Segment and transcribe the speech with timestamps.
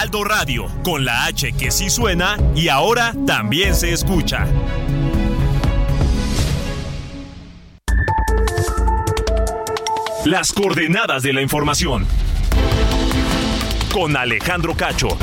[0.00, 4.46] Heraldo Radio, con la H que sí suena y ahora también se escucha.
[10.24, 12.06] Las coordenadas de la información.
[13.92, 15.18] Con Alejandro Cacho.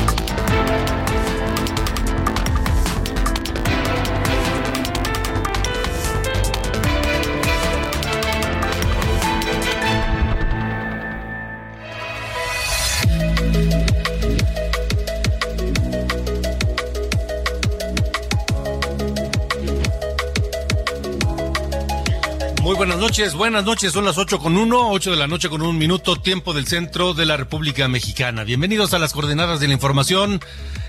[22.68, 25.62] Muy buenas noches, buenas noches, son las ocho con uno, ocho de la noche con
[25.62, 28.44] un minuto, tiempo del centro de la República Mexicana.
[28.44, 30.38] Bienvenidos a las coordenadas de la información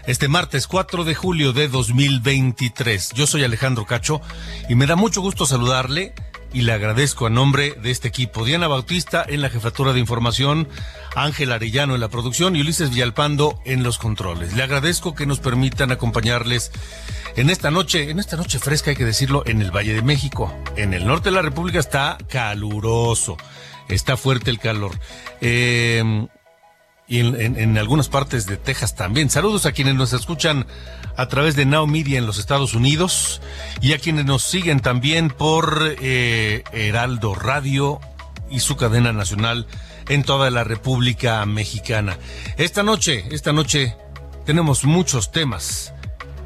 [0.06, 3.14] este martes 4 de julio de 2023.
[3.14, 4.20] Yo soy Alejandro Cacho
[4.68, 6.14] y me da mucho gusto saludarle
[6.54, 8.46] y le agradezco a nombre de este equipo.
[8.46, 10.68] Diana Bautista en la jefatura de información,
[11.16, 14.54] Ángel Arellano en la producción y Ulises Villalpando en los controles.
[14.54, 16.72] Le agradezco que nos permitan acompañarles
[17.36, 20.54] en esta noche, en esta noche fresca hay que decirlo, en el Valle de México.
[20.76, 23.38] En el norte de la República está caluroso,
[23.88, 24.92] está fuerte el calor.
[25.42, 26.28] Eh,
[27.10, 29.32] y en, algunas partes de Texas también.
[29.32, 30.68] Saludos a quienes nos escuchan
[31.18, 33.42] a través de Now Media en los Estados Unidos
[33.82, 38.00] y a quienes nos siguen también por eh, Heraldo Radio
[38.52, 39.66] y su cadena nacional
[40.08, 42.20] en toda la República Mexicana.
[42.58, 43.96] Esta noche, esta noche
[44.46, 45.94] tenemos muchos temas,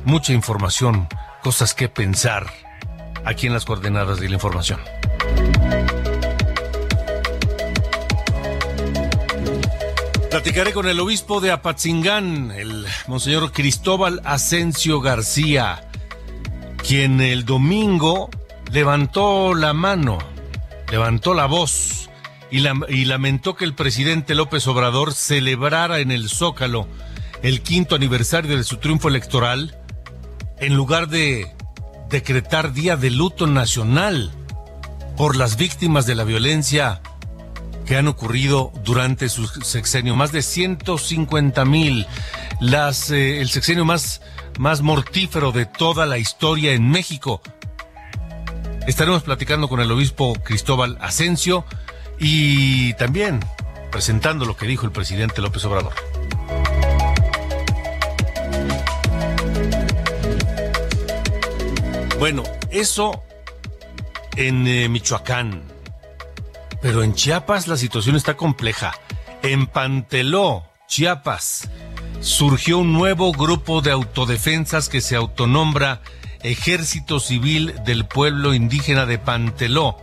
[0.05, 1.09] mucha información,
[1.43, 2.47] cosas que pensar
[3.25, 4.79] aquí en las coordenadas de la información.
[10.33, 15.87] Platicaré con el obispo de Apatzingán, el monseñor Cristóbal Asensio García,
[16.77, 18.31] quien el domingo
[18.71, 20.17] levantó la mano,
[20.89, 22.09] levantó la voz
[22.49, 26.87] y, y lamentó que el presidente López Obrador celebrara en el Zócalo
[27.43, 29.77] el quinto aniversario de su triunfo electoral
[30.57, 31.53] en lugar de
[32.09, 34.31] decretar día de luto nacional
[35.15, 37.03] por las víctimas de la violencia
[37.85, 40.15] que han ocurrido durante su sexenio.
[40.15, 42.07] Más de 150 mil,
[42.61, 44.21] eh, el sexenio más,
[44.59, 47.41] más mortífero de toda la historia en México.
[48.87, 51.65] Estaremos platicando con el obispo Cristóbal Asensio
[52.19, 53.39] y también
[53.91, 55.93] presentando lo que dijo el presidente López Obrador.
[62.19, 63.23] Bueno, eso
[64.37, 65.72] en eh, Michoacán.
[66.83, 68.91] Pero en Chiapas la situación está compleja.
[69.41, 71.69] En Panteló, Chiapas,
[72.19, 76.01] surgió un nuevo grupo de autodefensas que se autonombra
[76.41, 79.97] Ejército Civil del Pueblo Indígena de Panteló.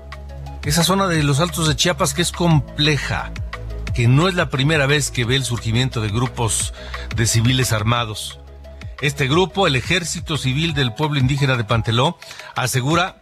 [0.65, 3.31] Esa zona de los Altos de Chiapas que es compleja,
[3.95, 6.73] que no es la primera vez que ve el surgimiento de grupos
[7.15, 8.41] de civiles armados.
[9.03, 12.17] Este grupo, el Ejército Civil del Pueblo Indígena de Panteló,
[12.57, 13.20] asegura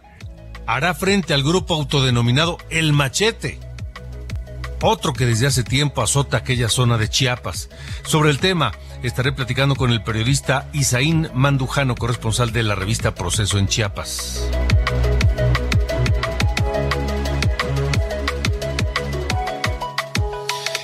[0.69, 3.59] hará frente al grupo autodenominado El Machete,
[4.81, 7.69] otro que desde hace tiempo azota aquella zona de Chiapas.
[8.03, 13.57] Sobre el tema, estaré platicando con el periodista Isaín Mandujano, corresponsal de la revista Proceso
[13.57, 14.47] en Chiapas.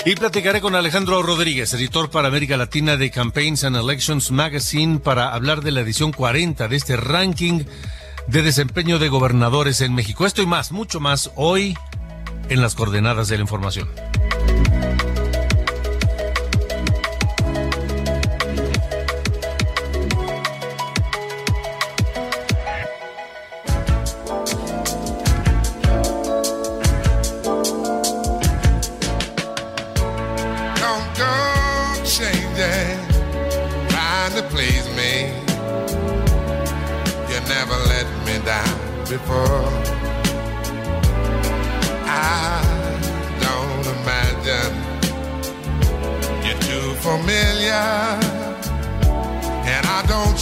[0.04, 5.32] Y platicaré con Alejandro Rodríguez, editor para América Latina de Campaigns and Elections Magazine, para
[5.32, 7.66] hablar de la edición 40 de este ranking
[8.28, 10.26] de desempeño de gobernadores en México.
[10.26, 11.78] Esto y más, mucho más, hoy
[12.50, 13.90] en las coordenadas de la información.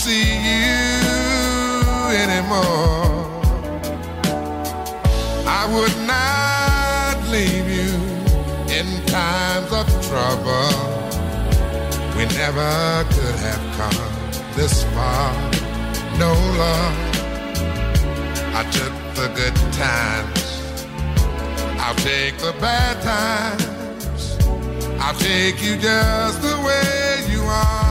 [0.04, 1.00] See you
[2.24, 3.24] anymore.
[5.48, 7.94] I would not leave you
[8.78, 10.76] in times of trouble,
[12.18, 12.74] we never
[13.16, 14.12] could have come
[14.58, 15.32] this far.
[16.20, 16.34] No
[16.64, 16.98] love,
[18.60, 20.42] I took the good times.
[21.80, 24.38] I'll take the bad times.
[25.00, 27.83] I'll take you just the way you are.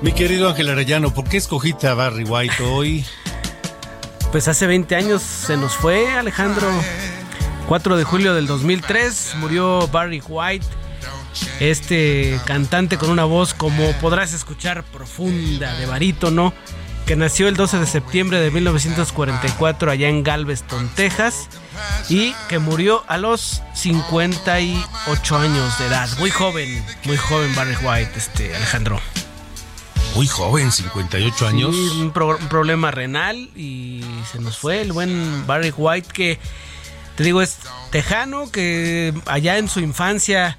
[0.00, 3.04] Mi querido Ángel Arellano, ¿por qué escogiste a Barry White hoy?
[4.30, 6.68] Pues hace 20 años se nos fue Alejandro.
[7.66, 10.66] 4 de julio del 2003 murió Barry White,
[11.60, 16.52] este cantante con una voz como podrás escuchar profunda de barítono,
[17.06, 21.48] que nació el 12 de septiembre de 1944 allá en Galveston, Texas,
[22.10, 26.08] y que murió a los 58 años de edad.
[26.18, 29.00] Muy joven, muy joven Barry White, este Alejandro.
[30.18, 31.76] Muy joven, 58 años.
[31.76, 36.40] Sí, un, pro- un problema renal y se nos fue el buen Barry White que
[37.14, 37.58] te digo es
[37.92, 40.58] tejano que allá en su infancia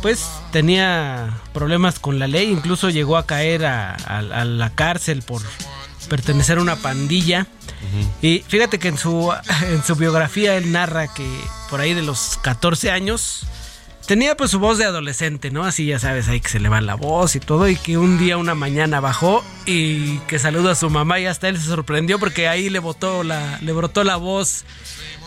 [0.00, 5.20] pues tenía problemas con la ley, incluso llegó a caer a, a- a la cárcel
[5.20, 5.42] por
[6.08, 7.46] pertenecer a una pandilla.
[8.22, 9.30] Y fíjate que en su,
[9.70, 11.28] en su biografía él narra que
[11.68, 13.42] por ahí de los 14 años
[14.08, 15.64] tenía pues su voz de adolescente, ¿no?
[15.64, 18.18] Así ya sabes, ahí que se le va la voz y todo, y que un
[18.18, 22.18] día, una mañana bajó y que saluda a su mamá y hasta él se sorprendió
[22.18, 24.64] porque ahí le botó la, le brotó la voz,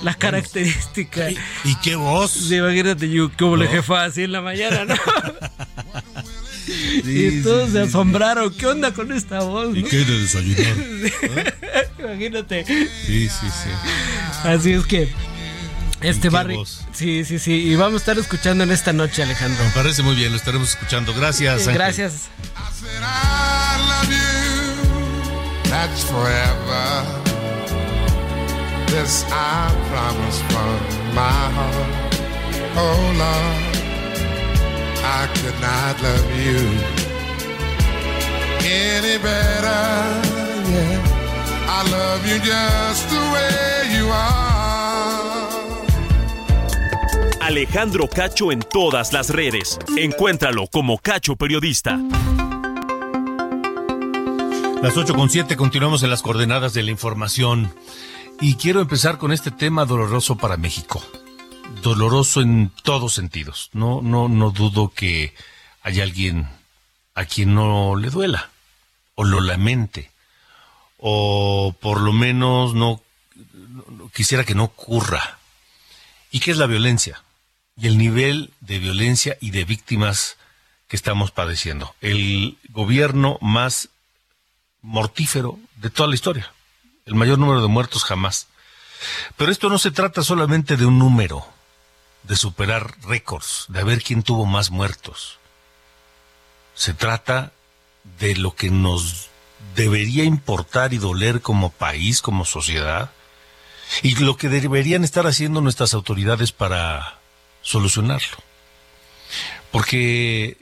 [0.02, 1.30] la característica.
[1.30, 2.32] ¿Y, y qué voz?
[2.32, 4.96] Sí, imagínate yo, como le jefa así en la mañana, ¿no?
[7.06, 9.78] y todos se asombraron, ¿qué onda con esta voz?
[9.78, 9.90] ¿Y no?
[9.90, 10.76] qué de desayunar?
[12.00, 12.66] Imagínate.
[12.66, 13.70] Sí, sí, sí.
[14.44, 15.31] Así es que
[16.02, 16.56] este Barry.
[16.56, 16.82] voz?
[16.94, 17.54] Sí, sí, sí.
[17.54, 19.64] Y vamos a estar escuchando en esta noche, Alejandro.
[19.64, 21.14] Me parece muy bien, lo estaremos escuchando.
[21.14, 21.60] Gracias.
[21.62, 21.74] Ángel.
[21.76, 22.30] Gracias.
[22.74, 27.06] said I love you, that's forever.
[28.88, 30.80] This I promise from
[31.16, 32.16] my heart.
[32.76, 33.78] Oh Lord,
[35.04, 36.60] I could not love you
[38.64, 39.84] any better.
[40.72, 44.51] Yeah, I love you just the way you are.
[47.52, 49.78] Alejandro Cacho en todas las redes.
[49.98, 52.00] Encuéntralo como Cacho Periodista.
[54.82, 57.76] Las 8 con 7 continuamos en las coordenadas de la información.
[58.40, 61.06] Y quiero empezar con este tema doloroso para México.
[61.84, 63.70] Doloroso en todos sentidos.
[63.74, 65.34] No, no, no dudo que
[65.84, 66.48] haya alguien
[67.16, 68.50] a quien no le duela,
[69.16, 70.10] o lo lamente,
[71.00, 73.02] o por lo menos no,
[73.90, 75.38] no- quisiera que no ocurra.
[76.32, 77.22] ¿Y qué es la violencia?
[77.78, 80.38] Y el nivel de violencia y de víctimas
[80.88, 81.96] que estamos padeciendo.
[82.02, 83.90] El gobierno más
[84.82, 86.52] mortífero de toda la historia.
[87.06, 88.48] El mayor número de muertos jamás.
[89.38, 91.48] Pero esto no se trata solamente de un número,
[92.24, 95.40] de superar récords, de ver quién tuvo más muertos.
[96.76, 97.52] Se trata
[98.20, 99.30] de lo que nos
[99.76, 103.12] debería importar y doler como país, como sociedad,
[104.04, 107.21] y lo que deberían estar haciendo nuestras autoridades para
[107.62, 108.38] solucionarlo.
[109.72, 110.58] Porque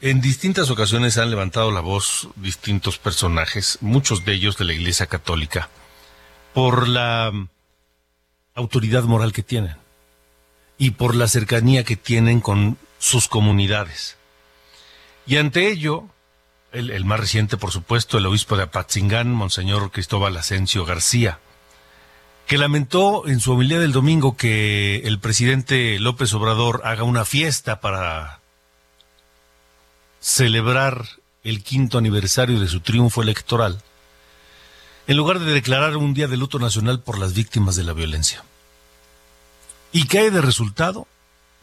[0.00, 5.06] en distintas ocasiones han levantado la voz distintos personajes, muchos de ellos de la Iglesia
[5.06, 5.68] Católica,
[6.54, 7.32] por la
[8.54, 9.76] autoridad moral que tienen
[10.78, 14.16] y por la cercanía que tienen con sus comunidades.
[15.26, 16.06] Y ante ello,
[16.72, 21.38] el, el más reciente, por supuesto, el obispo de Apatzingán, Monseñor Cristóbal Asensio García,
[22.50, 27.80] que lamentó en su homilía del domingo que el presidente López Obrador haga una fiesta
[27.80, 28.40] para
[30.20, 31.06] celebrar
[31.44, 33.80] el quinto aniversario de su triunfo electoral,
[35.06, 38.42] en lugar de declarar un día de luto nacional por las víctimas de la violencia.
[39.92, 41.06] ¿Y qué hay de resultado?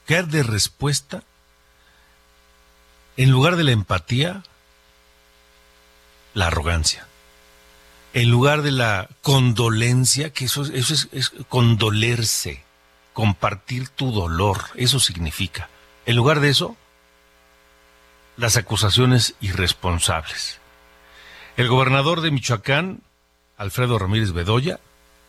[0.05, 1.21] ¿Qué hay de respuesta?
[3.17, 4.41] En lugar de la empatía,
[6.33, 7.05] la arrogancia.
[8.17, 12.63] En lugar de la condolencia, que eso, es- es, condolerse,
[13.13, 15.69] compartir tu dolor, eso significa.
[16.07, 16.75] En lugar de eso,
[18.35, 20.57] las acusaciones irresponsables.
[21.57, 23.01] El gobernador de Michoacán,
[23.55, 24.79] Alfredo Ramírez Bedoya,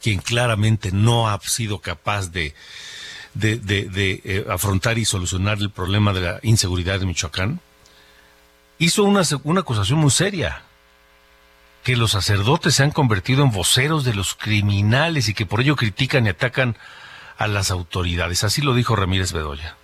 [0.00, 2.54] quien claramente no ha sido capaz de,
[3.38, 7.60] eh, afrontar y solucionar el problema de la inseguridad de Michoacán,
[8.78, 10.62] hizo una, una acusación muy seria,
[11.82, 15.76] que los sacerdotes se han convertido en voceros de los criminales y que por ello
[15.76, 16.76] critican y atacan
[17.36, 18.44] a las autoridades.
[18.44, 19.76] Así lo dijo Ramírez Bedoya.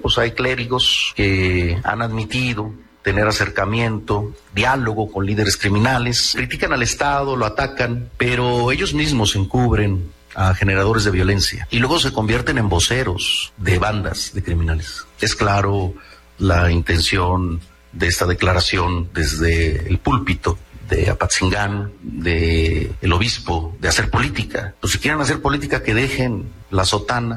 [0.00, 2.72] Pues hay clérigos que han admitido
[3.02, 10.12] tener acercamiento, diálogo con líderes criminales, critican al Estado, lo atacan, pero ellos mismos encubren
[10.34, 15.04] a generadores de violencia y luego se convierten en voceros de bandas de criminales.
[15.20, 15.94] Es claro
[16.38, 17.60] la intención
[17.92, 20.58] de esta declaración desde el púlpito
[20.92, 24.74] de Apatzingán, de el obispo, de hacer política.
[24.80, 27.36] Pues si quieren hacer política, que dejen la sotana.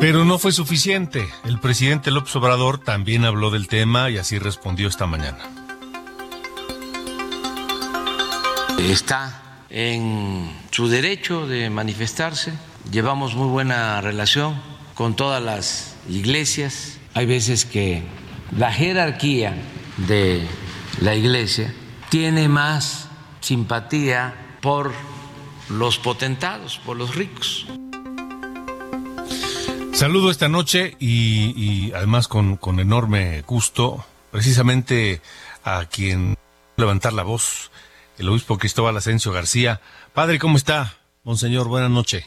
[0.00, 1.28] Pero no fue suficiente.
[1.44, 5.38] El presidente López Obrador también habló del tema y así respondió esta mañana.
[8.78, 12.52] Está en su derecho de manifestarse.
[12.90, 14.60] Llevamos muy buena relación
[14.94, 16.98] con todas las iglesias.
[17.14, 18.02] Hay veces que
[18.56, 19.54] la jerarquía
[20.08, 20.46] de
[21.00, 21.72] la iglesia
[22.08, 23.08] tiene más
[23.40, 24.92] simpatía por
[25.68, 27.66] los potentados, por los ricos.
[29.92, 35.20] Saludo esta noche y, además con, con, enorme gusto precisamente
[35.64, 36.36] a quien
[36.76, 37.70] levantar la voz,
[38.18, 39.80] el obispo Cristóbal Asensio García.
[40.14, 40.94] Padre, ¿cómo está?
[41.24, 42.24] Monseñor, buenas noches.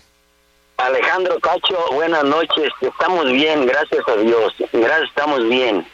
[0.77, 2.69] Alejandro Cacho, buenas noches.
[2.81, 4.53] Estamos bien, gracias a Dios.
[4.73, 5.85] Gracias, estamos bien.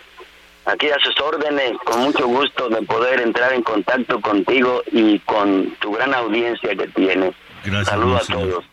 [0.67, 5.74] Aquí a sus órdenes, con mucho gusto de poder entrar en contacto contigo y con
[5.79, 7.33] tu gran audiencia que tienes.
[7.63, 7.88] Gracias.
[7.88, 8.65] Saludos a todos.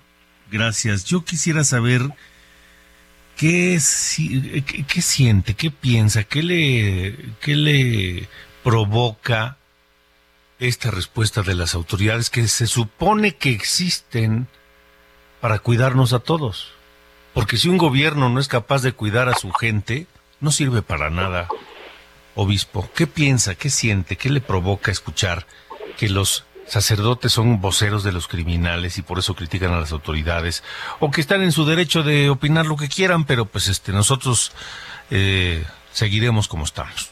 [0.50, 1.04] Gracias.
[1.04, 2.00] Yo quisiera saber
[3.36, 3.78] qué,
[4.88, 8.28] qué, siente, qué piensa, qué le, qué le
[8.64, 9.56] provoca
[10.58, 14.48] esta respuesta de las autoridades que se supone que existen
[15.40, 16.72] para cuidarnos a todos.
[17.34, 20.08] Porque si un gobierno no es capaz de cuidar a su gente,
[20.40, 21.46] no sirve para nada
[22.34, 25.46] obispo, ¿qué piensa, qué siente, qué le provoca escuchar
[25.96, 30.64] que los sacerdotes son voceros de los criminales y por eso critican a las autoridades
[30.98, 34.52] o que están en su derecho de opinar lo que quieran, pero pues este nosotros
[35.10, 35.62] eh,
[35.92, 37.10] seguiremos como estamos?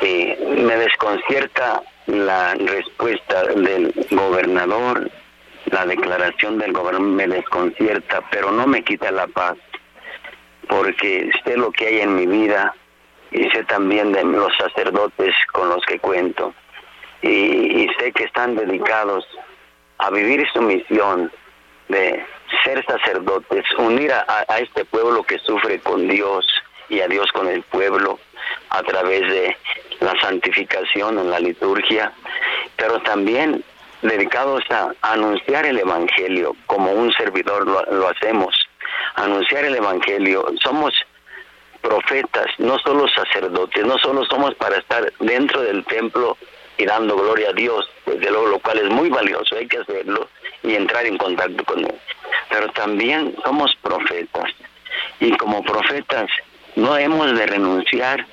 [0.00, 5.10] Me desconcierta la respuesta del gobernador,
[5.66, 9.56] la declaración del gobernador me desconcierta, pero no me quita la paz,
[10.68, 12.74] porque sé lo que hay en mi vida
[13.30, 16.54] y sé también de los sacerdotes con los que cuento
[17.22, 19.26] y, sé que están dedicados
[19.98, 21.32] a vivir su misión
[21.88, 22.24] de
[22.64, 26.46] ser sacerdotes, unir a, este pueblo que sufre con Dios
[26.88, 28.18] y a Dios con el pueblo
[28.70, 29.56] a través de
[30.00, 32.12] la santificación en la liturgia,
[32.76, 33.64] pero también
[34.02, 38.54] dedicados a, anunciar el Evangelio como un servidor lo hacemos,
[39.14, 40.44] anunciar el Evangelio.
[40.62, 40.92] Somos
[41.86, 46.36] profetas, no solo sacerdotes, no solo somos para estar dentro del templo
[46.78, 50.28] y dando gloria a Dios, desde luego lo cual es muy valioso, hay que hacerlo
[50.64, 51.94] y entrar en contacto con Él.
[52.50, 54.50] Pero también somos profetas
[55.20, 56.28] y como profetas
[56.74, 58.26] no hemos de renunciar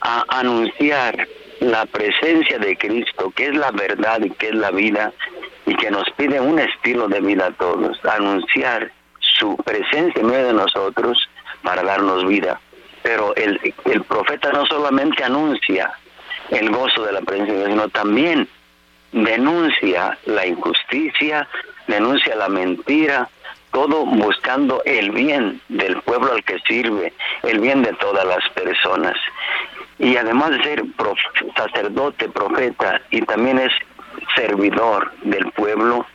[0.00, 1.28] a anunciar
[1.60, 5.12] la presencia de Cristo, que es la verdad y que es la vida
[5.66, 10.46] y que nos pide un estilo de vida a todos, anunciar su presencia en medio
[10.46, 11.18] de nosotros
[11.62, 12.60] para darnos vida
[13.04, 13.60] pero el,
[14.08, 15.92] profeta no solamente anuncia
[16.50, 18.48] el gozo de la presencia sino también
[19.12, 21.46] denuncia la injusticia,
[21.86, 23.28] denuncia la mentira,
[23.72, 29.16] todo buscando el bien del pueblo al que sirve, el bien de todas las personas.
[29.98, 30.82] Y además de ser
[31.56, 33.72] sacerdote, profeta, y también es
[34.34, 36.06] servidor del pueblo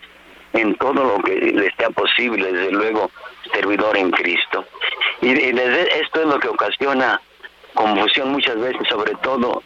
[0.53, 3.11] en todo lo que le sea posible, desde luego
[3.53, 4.65] servidor en Cristo.
[5.21, 7.21] Y, esto es lo que ocasiona
[7.73, 9.63] confusión muchas veces, sobre todo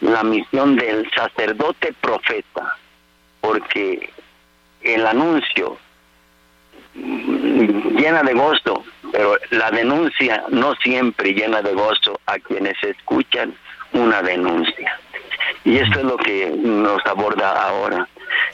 [0.00, 2.76] la misión del sacerdote profeta,
[3.40, 4.10] porque
[4.82, 5.78] el anuncio
[6.94, 13.54] llena de gozo, pero la denuncia no siempre llena de gozo a quienes escuchan
[13.92, 14.98] una denuncia.
[15.64, 18.06] Y esto es lo que nos aborda ahora.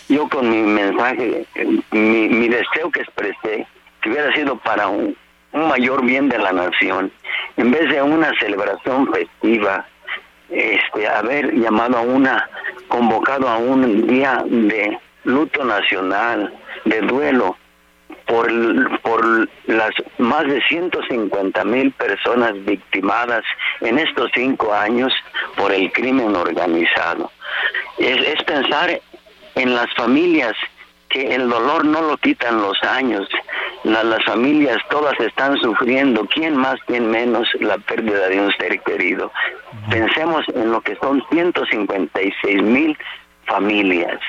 [0.08, 1.46] Yo con mi mensaje,
[1.90, 3.66] mi, mi deseo que expresé,
[4.00, 5.16] que hubiera sido para un,
[5.52, 7.11] mayor bien de la nación,
[7.57, 9.85] en vez de una celebración festiva,
[10.49, 12.49] este, haber llamado a una,
[12.88, 16.52] convocado a un día de luto nacional,
[16.85, 17.57] de duelo,
[18.26, 23.42] por, las más de 150 mil personas victimadas
[23.80, 25.12] en estos cinco años
[25.57, 27.30] por el crimen organizado.
[27.99, 29.00] Es pensar
[29.57, 30.54] en las familias
[31.10, 33.28] que el dolor no lo quitan los años.
[33.82, 39.30] las familias todas están sufriendo, quién más, quién menos, la pérdida de un ser querido.
[39.90, 42.96] Pensemos en lo que son 156 mil
[43.46, 44.20] familias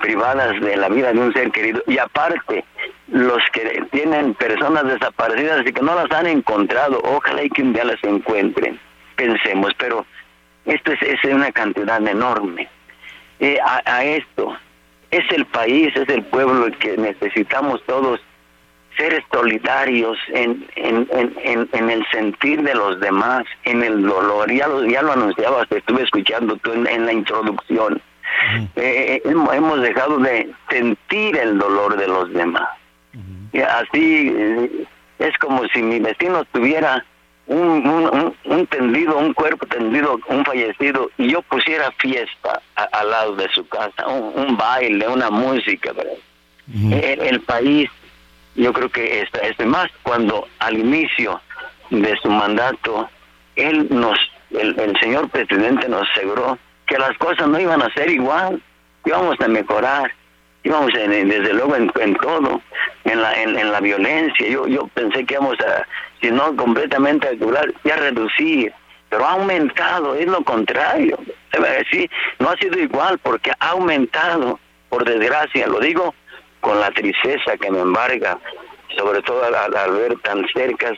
[0.00, 2.64] privadas de la vida de un ser querido y aparte
[3.08, 7.72] los que tienen personas desaparecidas y que no las han encontrado, ojalá y que un
[7.72, 8.78] día las encuentren.
[9.16, 10.06] Pensemos, pero
[10.66, 12.68] esto es, es una cantidad enorme.
[13.40, 14.56] Eh, a, a esto
[15.10, 18.20] es el país, es el pueblo que necesitamos todos
[18.96, 24.52] ser solidarios en, en, en, en, el sentir de los demás, en el dolor.
[24.52, 28.02] Ya lo, ya lo anunciabas, estuve escuchando tú en, la introducción.
[28.76, 32.68] Eh, hemos dejado de sentir el dolor de los demás.
[33.54, 34.84] así eh,
[35.20, 37.04] es como si mi vecino tuviera
[37.48, 43.48] un, un, tendido, un cuerpo tendido, un fallecido, y yo pusiera fiesta al lado de
[43.54, 45.92] su casa, un, baile, una música.
[46.68, 47.90] el, país,
[48.54, 51.40] yo creo que está, es más cuando al inicio
[51.90, 53.08] de su mandato,
[53.56, 54.18] él nos,
[54.50, 58.62] el, el señor presidente nos aseguró que las cosas no iban a ser igual,
[59.04, 60.12] íbamos a mejorar
[60.64, 62.60] íbamos desde luego en, todo,
[63.04, 64.48] en la, en, la violencia.
[64.48, 65.86] Yo, yo pensé que íbamos a,
[66.20, 67.32] si no completamente a
[67.84, 68.72] ya reducir,
[69.08, 71.18] pero ha aumentado, es lo contrario.
[71.90, 76.14] Sí, no ha sido igual porque ha aumentado, por desgracia, lo digo
[76.60, 78.38] con la tristeza que me embarga,
[78.96, 80.92] sobre todo al, ver tan cerca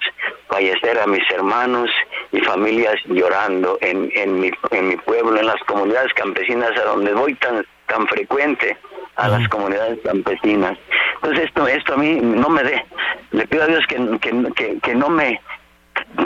[0.49, 1.91] fallecer a mis hermanos
[2.33, 7.13] y familias llorando en, en, mi, en mi pueblo, en las comunidades campesinas a donde
[7.13, 8.77] voy tan, tan frecuente
[9.17, 10.79] a las comunidades campesinas.
[11.17, 12.85] Entonces esto, esto a mí no me dé.
[13.33, 15.41] Le pido a Dios que, que, que, no me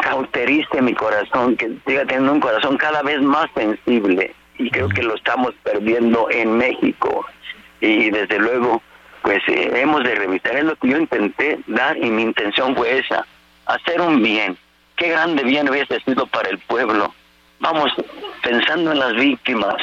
[0.03, 4.33] cauterice mi corazón, que siga teniendo un corazón cada vez más sensible.
[4.59, 7.27] Y creo que lo estamos perdiendo en México.
[7.81, 8.81] Y desde luego,
[9.23, 10.55] pues eh, hemos de revisar.
[10.57, 13.27] Es lo que yo intenté dar y mi intención fue esa,
[13.67, 14.57] hacer un bien.
[14.97, 17.13] Qué grande bien hubiese sido para el pueblo
[17.65, 17.91] vamos
[18.43, 19.77] pensando en las víctimas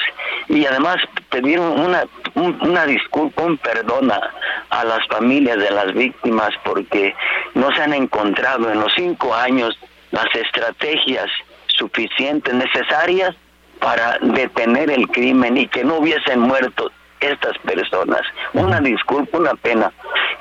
[0.48, 0.98] y además
[1.30, 2.04] pedir una,
[2.36, 7.14] una disculpa, un perdón a, las familias de las víctimas porque
[7.56, 9.78] no se han encontrado en los cinco años
[10.12, 11.28] las estrategias
[11.68, 13.36] suficientes, necesarias
[13.80, 18.22] para detener el crimen y que no hubiesen muerto estas personas.
[18.54, 19.92] Una disculpa, una pena.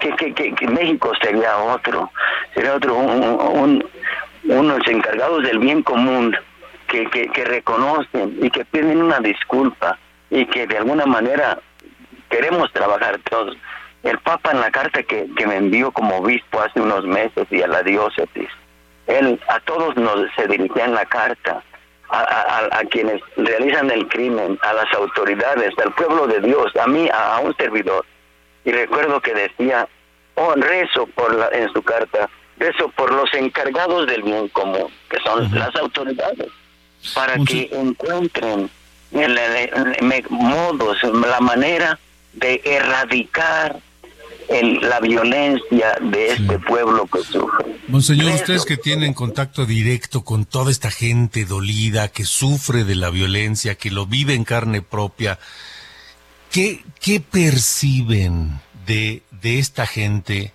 [0.01, 2.11] Que, que, que, México sería otro,
[2.55, 3.85] sería otro, un,
[4.45, 6.35] unos encargados del bien común
[6.91, 9.99] que, que, reconocen y que piden una disculpa
[10.29, 11.59] y que de alguna manera
[12.29, 13.57] queremos trabajar todos.
[14.03, 17.63] El Papa en la carta que, que me envió como obispo hace unos meses y
[17.63, 18.49] a la diócesis,
[19.07, 21.63] él a todos nos se dirigía en la carta,
[22.09, 27.09] a, a, quienes realizan el crimen, a las autoridades, al pueblo de Dios, a mí,
[27.13, 28.05] a, un servidor.
[28.65, 29.87] Y recuerdo que decía,
[30.35, 35.21] oh, rezo por la, en su carta, rezo por los encargados del bien común, que
[35.21, 36.51] son las autoridades
[37.15, 38.71] para que encuentren
[39.13, 39.39] el,
[40.31, 41.99] modos, la manera
[42.33, 43.81] de erradicar
[44.83, 47.79] la violencia de este pueblo que sufre.
[47.87, 53.11] Monseñor, ustedes que tienen contacto directo con toda esta gente dolida, que sufre de la
[53.11, 55.39] violencia, que lo vive en carne propia,
[56.51, 60.53] ¿qué, qué perciben de, de esta gente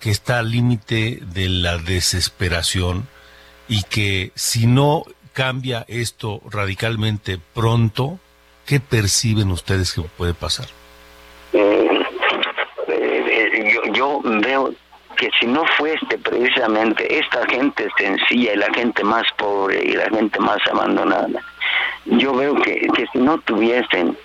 [0.00, 3.06] que está al límite de la desesperación
[3.68, 5.04] y que si no
[5.36, 8.18] cambia esto radicalmente pronto,
[8.64, 10.66] ¿qué perciben ustedes que puede pasar?
[11.52, 11.88] Eh,
[12.88, 14.72] eh, yo, veo
[15.18, 20.08] que si no fuese precisamente esta gente sencilla y la gente más pobre y la
[20.08, 21.42] gente más abandonada,
[22.06, 24.16] yo veo que, que si no tuviesen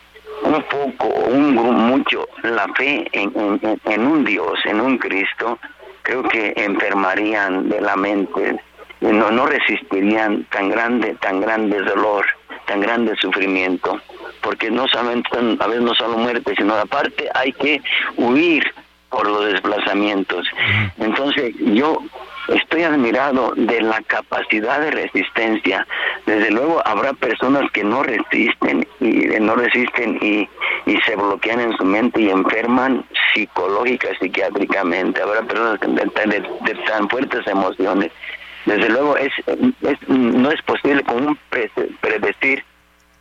[0.44, 1.54] un poco o un
[1.90, 5.60] mucho la fe en, en, un Dios, en un Cristo,
[6.04, 8.62] creo que enfermarían de la mente
[9.02, 12.26] no, no resistirían tan grande, tan grande dolor,
[12.68, 14.00] tan grande sufrimiento,
[14.42, 17.82] porque no solamente, a veces no solo muerte, sino aparte hay que
[18.18, 18.64] huir
[19.10, 20.48] por los desplazamientos.
[20.98, 21.98] Entonces yo
[22.48, 25.86] estoy admirado de la capacidad de resistencia.
[26.26, 30.48] Desde luego habrá personas que no resisten y no resisten y,
[30.86, 35.22] y se bloquean en su mente y enferman psicológica, psiquiátricamente.
[35.22, 38.12] Habrá personas que de, de tan fuertes emociones
[38.66, 39.32] desde luego es,
[40.08, 41.40] no es posible con un
[42.02, 42.64] predecir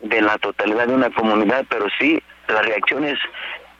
[0.01, 3.17] de la totalidad de una comunidad, pero sí la reacción es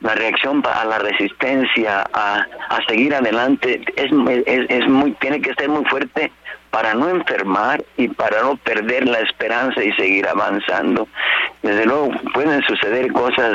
[0.00, 4.10] la reacción a la resistencia, a, a seguir adelante, es,
[4.46, 6.32] es, es, muy, tiene que ser muy fuerte
[6.70, 11.06] para no enfermar y para no perder la esperanza y seguir avanzando.
[11.62, 13.52] Desde luego pueden suceder cosas,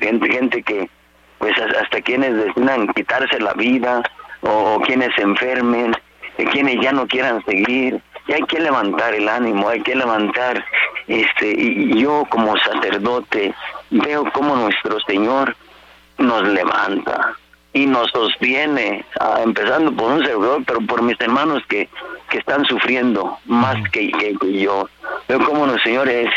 [0.00, 0.90] gente, gente que,
[1.38, 4.02] pues hasta quienes decidan quitarse la vida
[4.42, 5.94] o quienes se enfermen,
[6.44, 10.64] quienes ya no quieran seguir, y hay que levantar el ánimo, hay que levantar,
[11.08, 13.54] este, y yo como sacerdote
[13.90, 15.56] veo como nuestro Señor
[16.18, 17.34] nos levanta
[17.72, 21.88] y nos sostiene, ah, empezando por un servidor, pero por mis hermanos que,
[22.28, 24.88] que están sufriendo más que, que, yo.
[25.28, 26.30] Veo como el Señor es,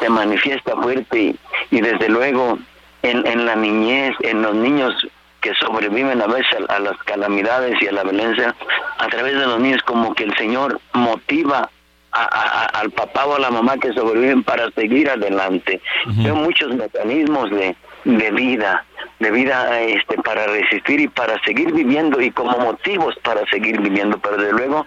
[0.00, 1.36] se manifiesta fuerte y,
[1.70, 2.58] y desde luego
[3.02, 4.94] en, en la niñez, en los niños
[5.40, 8.54] que sobreviven a veces a, las calamidades y a la violencia,
[8.98, 11.70] a través de los niños como que el Señor motiva
[12.12, 15.80] al papá o a la mamá que sobreviven para seguir adelante.
[16.06, 18.84] Veo muchos mecanismos de, de vida,
[19.20, 24.18] de vida este, para resistir y para seguir viviendo y como motivos para seguir viviendo,
[24.18, 24.86] pero de luego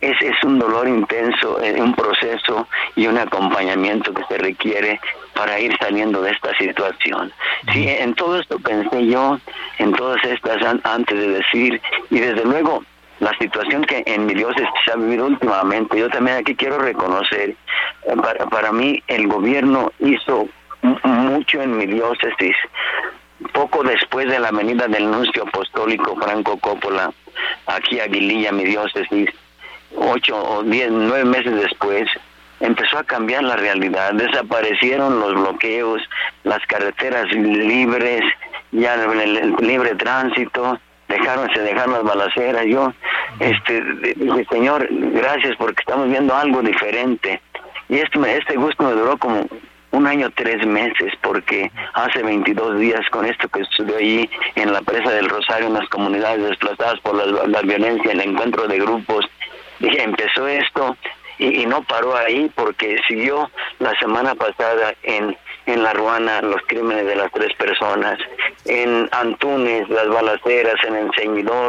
[0.00, 5.00] es, es un dolor intenso, es un proceso y un acompañamiento que se requiere
[5.34, 7.32] para ir saliendo de esta situación.
[7.72, 9.38] Sí, en todo esto pensé yo,
[9.78, 11.80] en todas estas antes de decir,
[12.10, 12.84] y desde luego
[13.20, 17.50] la situación que en mi diócesis se ha vivido últimamente, yo también aquí quiero reconocer,
[17.50, 20.48] eh, para, para mí el gobierno hizo
[21.02, 22.54] mucho en mi diócesis,
[23.52, 27.12] poco después de la venida del nuncio apostólico Franco Coppola,
[27.66, 29.30] aquí a Aguililla, mi diócesis,
[29.96, 32.08] ocho o diez, nueve meses después,
[32.60, 36.02] empezó a cambiar la realidad, desaparecieron los bloqueos,
[36.44, 38.22] las carreteras libres,
[38.72, 42.92] ya el, libre tránsito, dejaron, se dejaron las balaceras, yo
[43.40, 43.80] este
[44.16, 47.40] dije, Señor, gracias porque estamos viendo algo diferente.
[47.88, 49.46] Y este, este gusto me duró como
[49.90, 54.82] un año, tres meses, porque hace 22 días con esto que sucedió allí en la
[54.82, 59.26] presa del Rosario, en las comunidades desplazadas por la, la violencia, el encuentro de grupos,
[59.78, 60.96] dije, empezó esto
[61.38, 65.36] y, no paró ahí porque siguió la semana pasada en,
[65.66, 68.18] en La Ruana los crímenes de las tres personas,
[68.64, 71.10] en Antunes las balaceras, en El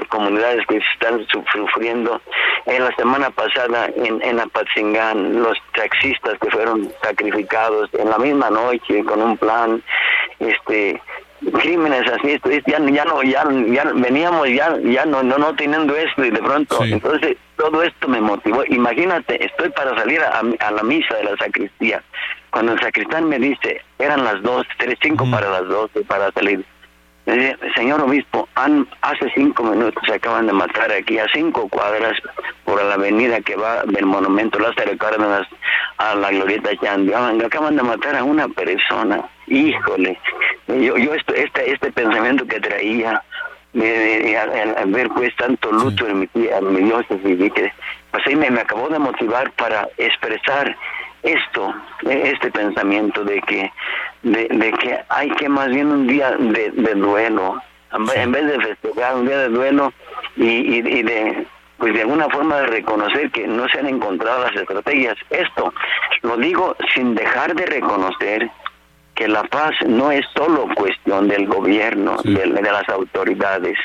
[0.10, 2.22] comunidades que están sufriendo,
[2.65, 8.50] en la semana pasada en, en Apatzingán los taxistas que fueron sacrificados en la misma
[8.50, 9.84] noche con un plan,
[10.39, 11.00] este
[11.62, 16.25] crímenes así ya, ya no ya, ya veníamos ya ya no, no no teniendo esto
[16.25, 18.63] y de pronto entonces todo esto me motivó.
[18.69, 22.02] Imagínate estoy para salir a, a, la misa de la sacristía
[22.52, 26.65] cuando el sacristán me dice eran las dos tres cinco para las dos para salir
[27.76, 32.18] señor obispo, han, hace cinco minutos se acaban de matar aquí a cinco cuadras
[32.65, 35.48] por la avenida que va del monumento Lázaro Cárdenas
[35.98, 37.13] a la glorieta Chandi.
[37.13, 39.24] Acaban de matar a una persona.
[39.48, 40.20] Híjole,
[40.68, 43.24] yo, yo este, este, este pensamiento que traía,
[43.74, 47.74] al ver pues tanto luto en mi, en mi diócesis, que,
[48.12, 50.76] pues ahí me, me acabó de motivar para expresar
[51.23, 53.71] esto, este pensamiento de que,
[54.23, 57.62] de, que hay que más bien un día de, duelo,
[57.93, 59.93] en vez de festejar un día de duelo
[60.36, 64.53] y, y, de pues de alguna forma de reconocer que no se han encontrado las
[64.53, 65.15] estrategias.
[65.29, 65.73] Esto
[66.23, 68.51] lo digo sin dejar de reconocer
[69.15, 73.77] que la paz no es solo cuestión del gobierno, de, las autoridades.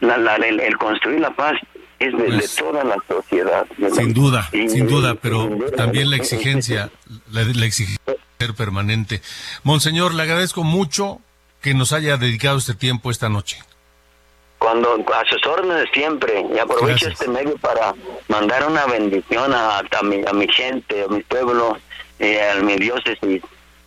[0.00, 1.54] La, el, construir la paz
[2.00, 3.66] es de, pues, toda la sociedad.
[3.92, 6.90] Sin duda, sin duda, pero también la exigencia,
[7.30, 8.00] la, exigencia
[8.38, 9.20] ser permanente.
[9.64, 11.20] Monseñor, le agradezco mucho
[11.60, 13.62] que nos haya dedicado este tiempo esta noche.
[14.58, 17.94] Cuando a sus órdenes siempre, y aprovecho este medio para
[18.28, 21.78] mandar una bendición a, a, mi, a mi gente, a mi pueblo,
[22.18, 23.42] eh, a mi diócesis,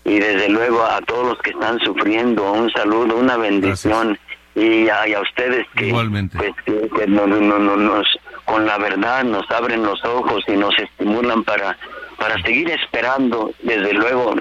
[0.06, 4.20] y desde luego a todos los que están sufriendo, un saludo, una bendición
[4.56, 8.08] y a, ustedes que, pues, que, no, no, nos
[8.46, 11.78] con la verdad nos abren los ojos y nos estimulan para
[12.18, 14.36] para seguir esperando desde luego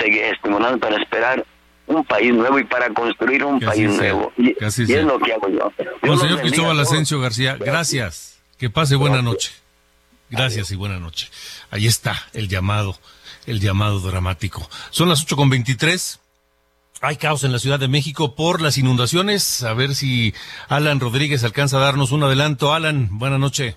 [0.00, 1.44] seguir estimulando para esperar
[1.86, 4.32] un país nuevo y para construir un país nuevo.
[4.36, 5.72] Y, es lo que hago yo,
[6.18, 8.34] señor Cristóbal Asensio García gracias.
[8.58, 9.52] Que pase buena noche.
[10.30, 11.28] Gracias y buena noche.
[11.70, 12.96] Ahí está el llamado
[13.46, 14.68] el llamado dramático.
[14.90, 16.20] Son las ocho con veintitrés
[17.02, 19.62] hay caos en la Ciudad de México por las inundaciones.
[19.62, 20.32] A ver si
[20.68, 22.72] Alan Rodríguez alcanza a darnos un adelanto.
[22.72, 23.76] Alan, buena noche.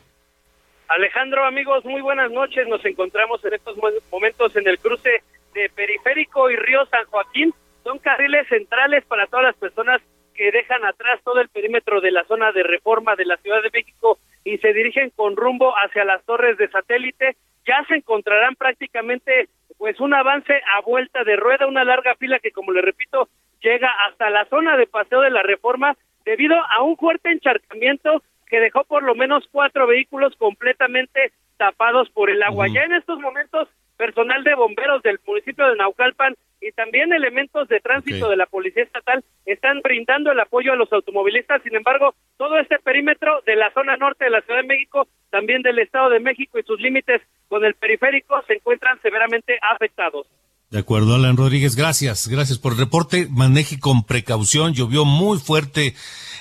[0.87, 2.67] Alejandro, amigos, muy buenas noches.
[2.67, 3.77] Nos encontramos en estos
[4.11, 5.21] momentos en el cruce
[5.53, 7.53] de Periférico y Río San Joaquín.
[7.83, 10.01] Son carriles centrales para todas las personas
[10.33, 13.69] que dejan atrás todo el perímetro de la zona de reforma de la Ciudad de
[13.71, 17.35] México y se dirigen con rumbo hacia las torres de satélite.
[17.67, 19.49] Ya se encontrarán prácticamente
[19.79, 23.29] pues un avance a vuelta de rueda, una larga fila que, como le repito,
[23.61, 28.59] llega hasta la zona de paseo de la reforma debido a un fuerte encharcamiento que
[28.59, 32.67] dejó por lo menos cuatro vehículos completamente tapados por el agua.
[32.67, 37.81] Ya en estos momentos, personal de bomberos del municipio de Naucalpan y también elementos de
[37.81, 41.61] tránsito de la Policía Estatal están brindando el apoyo a los automovilistas.
[41.63, 45.61] Sin embargo, todo este perímetro de la zona norte de la Ciudad de México, también
[45.63, 50.27] del Estado de México y sus límites con el periférico se encuentran severamente afectados.
[50.69, 53.27] De acuerdo, Alan Rodríguez, gracias, gracias por el reporte.
[53.29, 55.93] Maneje con precaución, llovió muy fuerte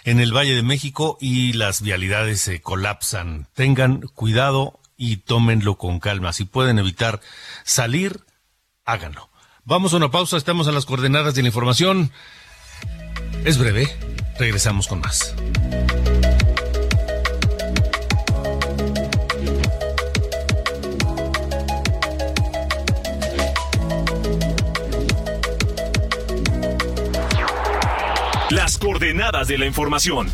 [0.04, 3.46] en el Valle de México y las vialidades se colapsan.
[3.54, 6.34] Tengan cuidado y tómenlo con calma.
[6.34, 7.20] Si pueden evitar
[7.64, 8.20] salir,
[8.84, 9.30] háganlo.
[9.64, 12.10] Vamos a una pausa, estamos a las coordenadas de la información.
[13.44, 13.88] Es breve,
[14.38, 15.34] regresamos con más.
[28.50, 30.30] Las coordenadas de la información.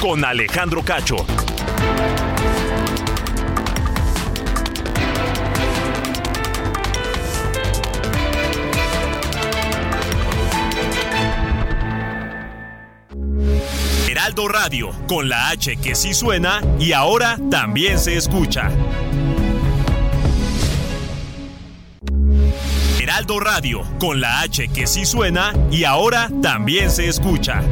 [0.00, 1.24] Con Alejandro Cacho.
[14.22, 18.70] Heraldo Radio, con la H que sí suena y ahora también se escucha.
[23.00, 27.62] Heraldo Radio, con la H que sí suena y ahora también se escucha.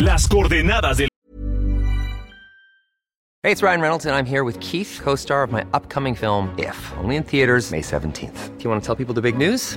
[0.00, 1.08] Las coordenadas del
[3.42, 6.48] Hey, it's Ryan Reynolds, and I'm here with Keith, co star of my upcoming film,
[6.56, 8.56] If, only in theaters, May 17th.
[8.56, 9.76] Do you want to tell people the big news?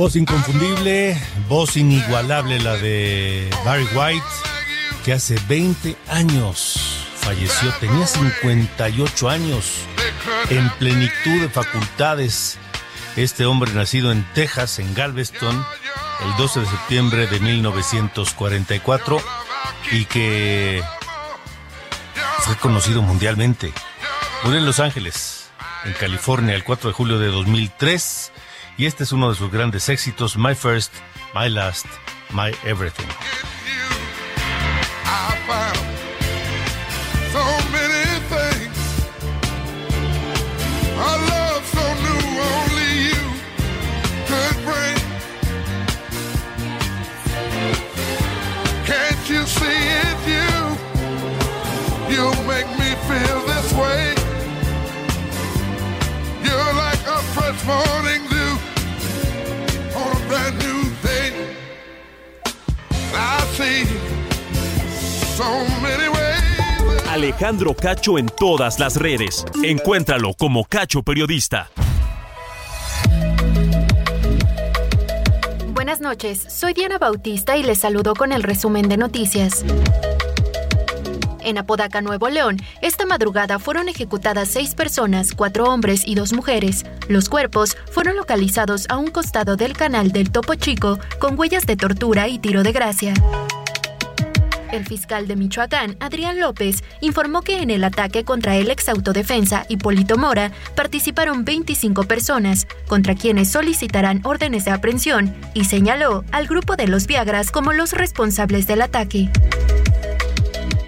[0.00, 1.14] Voz inconfundible,
[1.46, 4.24] voz inigualable la de Barry White,
[5.04, 9.82] que hace 20 años falleció, tenía 58 años,
[10.48, 12.56] en plenitud de facultades.
[13.16, 15.66] Este hombre nacido en Texas, en Galveston,
[16.24, 19.20] el 12 de septiembre de 1944
[19.92, 20.82] y que
[22.38, 23.70] fue conocido mundialmente.
[24.44, 25.50] Murió en Los Ángeles,
[25.84, 28.32] en California, el 4 de julio de 2003
[28.80, 30.90] y este es uno de sus grandes éxitos, My First,
[31.34, 31.84] My Last,
[32.32, 33.08] My Everything.
[67.08, 69.44] Alejandro Cacho en todas las redes.
[69.62, 71.70] Encuéntralo como Cacho Periodista.
[75.74, 79.64] Buenas noches, soy Diana Bautista y les saludo con el resumen de noticias.
[81.42, 86.84] En Apodaca, Nuevo León, esta madrugada fueron ejecutadas seis personas, cuatro hombres y dos mujeres.
[87.08, 91.76] Los cuerpos fueron localizados a un costado del canal del Topo Chico con huellas de
[91.76, 93.14] tortura y tiro de gracia.
[94.72, 99.66] El fiscal de Michoacán, Adrián López, informó que en el ataque contra el ex autodefensa
[99.68, 106.76] Hipólito Mora participaron 25 personas, contra quienes solicitarán órdenes de aprehensión, y señaló al grupo
[106.76, 109.28] de los Viagras como los responsables del ataque.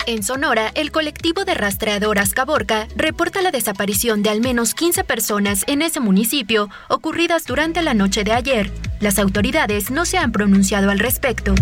[0.06, 5.64] En Sonora, el colectivo de rastreadoras Caborca reporta la desaparición de al menos 15 personas
[5.68, 8.70] en ese municipio ocurridas durante la noche de ayer.
[9.00, 11.54] Las autoridades no se han pronunciado al respecto.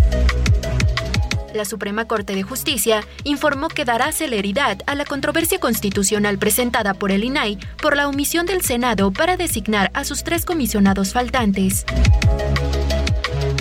[1.55, 7.11] La Suprema Corte de Justicia informó que dará celeridad a la controversia constitucional presentada por
[7.11, 11.85] el INAI por la omisión del Senado para designar a sus tres comisionados faltantes.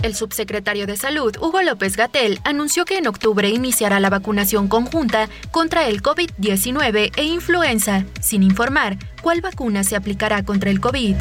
[0.04, 5.28] El subsecretario de Salud, Hugo López Gatel, anunció que en octubre iniciará la vacunación conjunta
[5.52, 11.15] contra el COVID-19 e influenza, sin informar cuál vacuna se aplicará contra el COVID.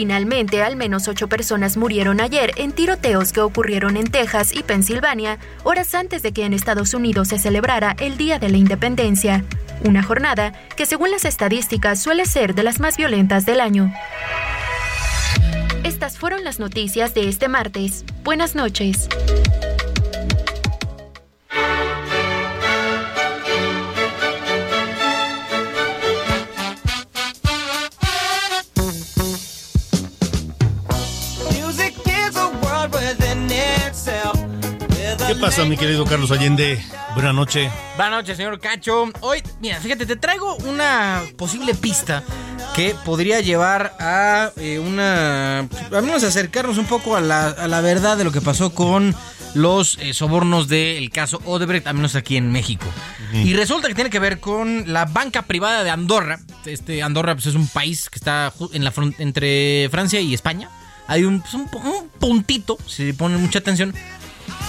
[0.00, 5.38] Finalmente, al menos ocho personas murieron ayer en tiroteos que ocurrieron en Texas y Pensilvania,
[5.62, 9.44] horas antes de que en Estados Unidos se celebrara el Día de la Independencia,
[9.84, 13.92] una jornada que según las estadísticas suele ser de las más violentas del año.
[15.84, 18.06] Estas fueron las noticias de este martes.
[18.24, 19.06] Buenas noches.
[35.40, 36.84] Pasa, mi querido Carlos Allende?
[37.14, 37.72] Buenas noches.
[37.96, 39.10] Buenas noches, señor Cacho.
[39.20, 42.22] Hoy, mira, fíjate, te traigo una posible pista
[42.74, 45.60] que podría llevar a eh, una.
[45.60, 49.14] A menos acercarnos un poco a la, a la verdad de lo que pasó con
[49.54, 52.86] los eh, sobornos del caso Odebrecht, al menos aquí en México.
[53.32, 56.38] Y resulta que tiene que ver con la banca privada de Andorra.
[56.66, 60.68] Este Andorra pues, es un país que está en la entre Francia y España.
[61.06, 63.94] Hay un, pues, un un puntito, si ponen mucha atención,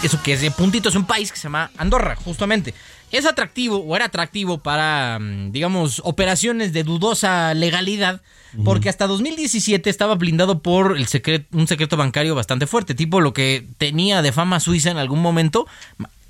[0.03, 2.73] eso que es de puntito, es un país que se llama Andorra, justamente.
[3.11, 8.21] Es atractivo o era atractivo para, mm, digamos, operaciones de dudosa legalidad,
[8.65, 13.33] porque hasta 2017 estaba blindado por el secret- un secreto bancario bastante fuerte, tipo lo
[13.33, 15.67] que tenía de fama Suiza en algún momento,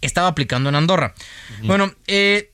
[0.01, 1.13] estaba aplicando en Andorra.
[1.63, 2.50] Bueno, eh,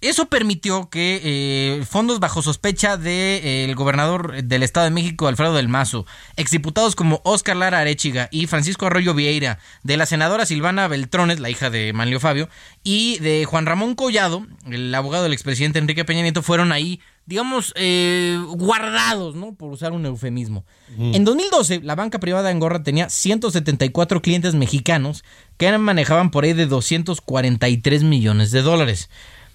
[0.00, 5.68] eso permitió que eh, fondos bajo sospecha del gobernador del Estado de México, Alfredo del
[5.68, 6.06] Mazo,
[6.36, 11.50] exdiputados como Óscar Lara Arechiga y Francisco Arroyo Vieira, de la senadora Silvana Beltrones, la
[11.50, 12.48] hija de Manlio Fabio,
[12.84, 17.72] y de Juan Ramón Collado, el abogado del expresidente Enrique Peña Nieto, fueron ahí, digamos,
[17.76, 19.54] eh, guardados, ¿no?
[19.54, 20.64] Por usar un eufemismo.
[20.96, 25.24] En 2012, la banca privada de Angorra tenía 174 clientes mexicanos
[25.56, 29.10] que manejaban por ahí de 243 millones de dólares.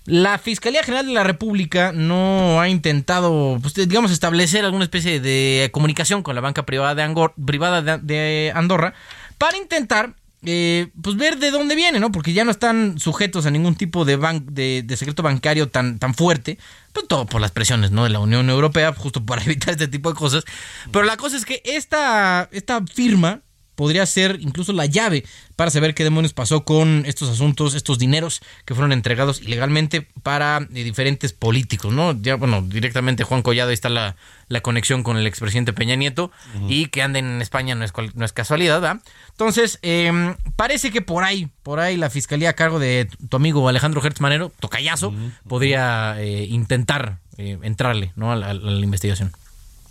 [0.05, 5.69] La Fiscalía General de la República no ha intentado, pues, digamos, establecer alguna especie de
[5.71, 8.93] comunicación con la banca privada de, privada de, Andorra
[9.37, 12.11] para intentar, eh, pues, ver de dónde viene, ¿no?
[12.11, 16.57] Porque ya no están sujetos a ningún tipo de secreto bancario tan, tan fuerte,
[16.91, 18.03] pues, todo por las presiones, ¿no?
[18.03, 20.43] De la Unión Europea, justo para evitar este tipo de cosas.
[20.91, 23.39] Pero la cosa es que esta, esta firma
[23.75, 25.23] podría ser incluso la llave
[25.55, 30.67] para saber qué demonios pasó con estos asuntos, estos dineros que fueron entregados ilegalmente para
[30.73, 32.13] eh, diferentes políticos, ¿no?
[32.21, 34.15] Ya, bueno, directamente Juan Collado, ahí está la,
[34.47, 36.31] la conexión con el expresidente Peña Nieto
[36.67, 39.01] y que anden en España no es, no es casualidad, ¿verdad?
[39.31, 43.67] Entonces, eh, parece que por ahí, por ahí la fiscalía a cargo de tu, amigo
[43.67, 45.13] Alejandro Hertz Manero, tocayazo,
[45.47, 48.31] podría eh, intentar eh, entrarle, ¿no?
[48.31, 49.31] A la, a la investigación.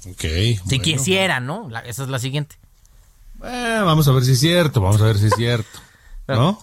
[0.08, 0.20] Ok.
[0.20, 0.82] Si bueno.
[0.82, 1.68] quisiera, ¿no?
[1.70, 2.56] La- esa es la siguiente.
[3.44, 5.80] Eh, vamos a ver si es cierto, vamos a ver si es cierto.
[6.28, 6.58] ¿No?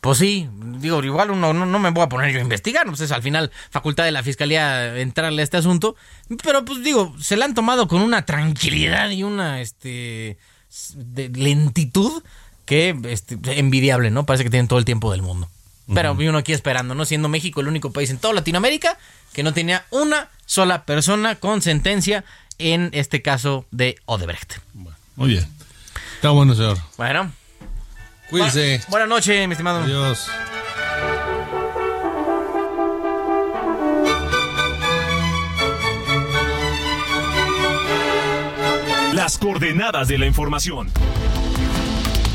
[0.00, 3.00] Pues sí, digo, igual uno no, no me voy a poner yo a investigar, pues
[3.00, 5.96] es al final facultad de la fiscalía entrarle a este asunto,
[6.42, 10.38] pero pues digo, se la han tomado con una tranquilidad y una este
[10.94, 12.22] de lentitud
[12.64, 14.24] que este, envidiable, ¿no?
[14.24, 15.48] Parece que tienen todo el tiempo del mundo.
[15.92, 17.04] Pero uno aquí esperando, ¿no?
[17.04, 18.96] Siendo México el único país en toda Latinoamérica
[19.32, 22.24] que no tenía una sola persona con sentencia
[22.58, 24.58] en este caso de Odebrecht.
[25.16, 25.48] Muy bien.
[26.20, 26.76] Está bueno, señor.
[26.98, 27.32] Bueno.
[28.28, 28.82] Cuídese.
[28.88, 29.80] Buenas noches, mi estimado.
[29.84, 30.28] Adiós.
[39.14, 40.90] Las coordenadas de la información.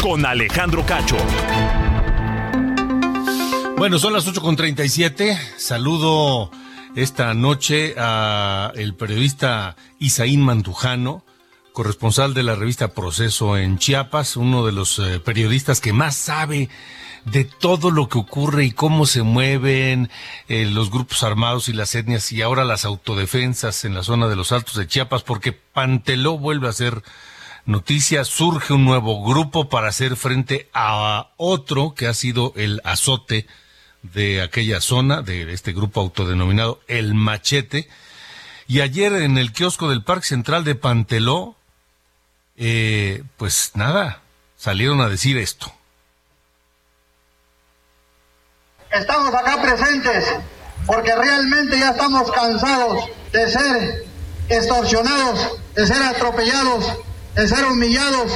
[0.02, 1.18] Con Alejandro Cacho.
[3.78, 5.38] Bueno, son las 8.37.
[5.58, 6.50] Saludo
[6.96, 11.25] esta noche a el periodista Isaín Mantujano,
[11.76, 16.70] corresponsal de la revista Proceso en Chiapas, uno de los eh, periodistas que más sabe
[17.26, 20.10] de todo lo que ocurre y cómo se mueven
[20.48, 24.38] eh, los grupos armados y las etnias y ahora las autodefensas en la zona de
[24.38, 27.04] los Altos de Chiapas, porque Panteló vuelve a ser
[27.66, 33.48] noticia, surge un nuevo grupo para hacer frente a otro que ha sido el azote
[34.02, 37.90] de aquella zona, de este grupo autodenominado El Machete.
[38.68, 41.58] Y ayer en el kiosco del Parque Central de Panteló,
[42.58, 44.22] eh, pues nada,
[44.58, 45.72] salieron a decir esto.
[48.92, 50.26] Estamos acá presentes
[50.86, 54.06] porque realmente ya estamos cansados de ser
[54.50, 56.86] extorsionados, de ser atropellados,
[57.36, 58.32] de ser humillados,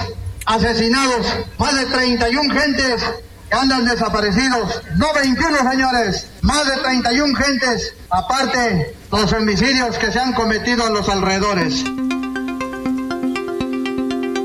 [0.45, 1.25] asesinados.
[1.57, 3.01] Más de 31 gentes
[3.49, 4.81] que andan desaparecidos.
[4.95, 6.27] No 21, señores.
[6.41, 7.93] Más de 31 gentes.
[8.09, 11.83] Aparte, los homicidios que se han cometido en los alrededores.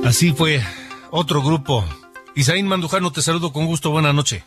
[0.05, 0.61] Así fue
[1.11, 1.83] otro grupo.
[2.35, 4.45] Isaín Mandujano, te saludo con gusto, buenas noches.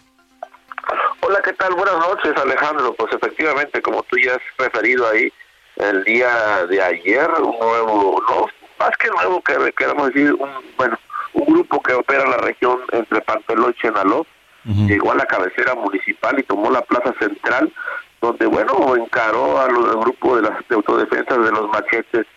[1.21, 1.73] Hola, ¿qué tal?
[1.73, 2.93] Buenas noches, Alejandro.
[2.93, 5.33] Pues efectivamente, como tú ya has referido ahí,
[5.77, 8.45] el día de ayer, un nuevo, no,
[8.79, 10.97] más que nuevo, que queremos decir, un, bueno,
[11.33, 14.27] un grupo que opera en la región entre Panteló y Chenaló,
[14.63, 17.73] llegó a la cabecera municipal y tomó la plaza central,
[18.21, 22.27] donde, bueno, encaró a los grupos de las de autodefensas de los machetes.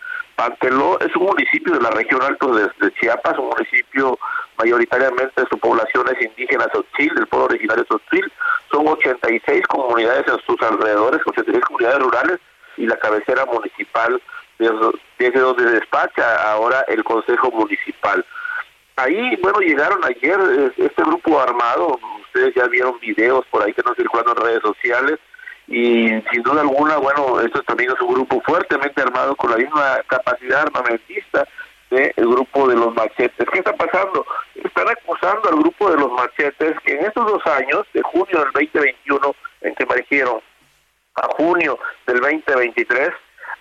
[0.41, 4.19] Panteló es un municipio de la región alto de, Chiapas, un municipio
[4.57, 8.33] mayoritariamente su población es indígena Sotzil, del pueblo originario Sotzil,
[8.71, 12.39] son 86 comunidades en sus alrededores, 86 comunidades rurales
[12.79, 14.23] y la cabecera municipal
[14.59, 18.25] desde donde despacha ahora el Consejo Municipal.
[18.97, 23.83] Ahí, bueno, llegaron ayer eh, este grupo armado, ustedes ya vieron videos por ahí que
[23.83, 25.19] nos circulando en redes sociales,
[25.71, 30.01] y sin duda alguna, bueno, esto también es un grupo fuertemente armado con la misma
[30.09, 31.47] capacidad armamentista
[31.91, 33.49] del grupo de los machetes.
[33.53, 34.27] ¿Qué está pasando?
[34.57, 38.53] Están acusando al grupo de los machetes que en estos dos años, de junio del
[38.53, 40.41] 2021, en que emergieron,
[41.15, 43.11] a junio del 2023,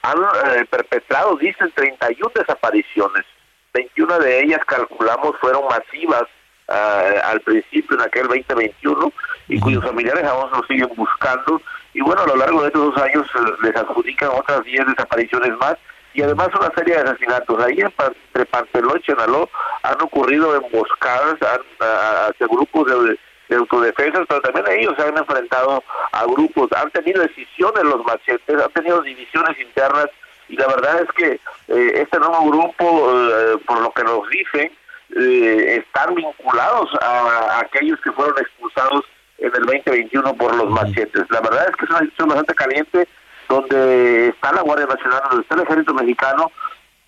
[0.01, 3.26] han eh, perpetrado, dicen, 31 desapariciones.
[3.74, 6.24] 21 de ellas, calculamos, fueron masivas
[6.70, 9.14] uh, al principio, en aquel 2021,
[9.47, 11.62] y cuyos familiares aún nos siguen buscando.
[11.93, 15.57] Y bueno, a lo largo de estos dos años eh, les adjudican otras 10 desapariciones
[15.57, 15.75] más
[16.13, 17.63] y además una serie de asesinatos.
[17.63, 19.49] Ahí entre Panteló y Chenaló
[19.83, 23.17] han ocurrido emboscadas hacia grupos de,
[23.49, 28.61] de autodefensas, pero también ellos se han enfrentado a grupos, han tenido decisiones los machetes,
[28.61, 30.07] han tenido divisiones internas
[30.49, 34.71] y la verdad es que eh, este nuevo grupo, eh, por lo que nos dicen,
[35.15, 39.05] eh, están vinculados a, aquellos que fueron expulsados
[39.39, 41.25] en el 2021 por los machetes.
[41.29, 43.07] La verdad es que es una situación bastante caliente
[43.47, 46.51] donde está la Guardia Nacional, donde está el Ejército Mexicano,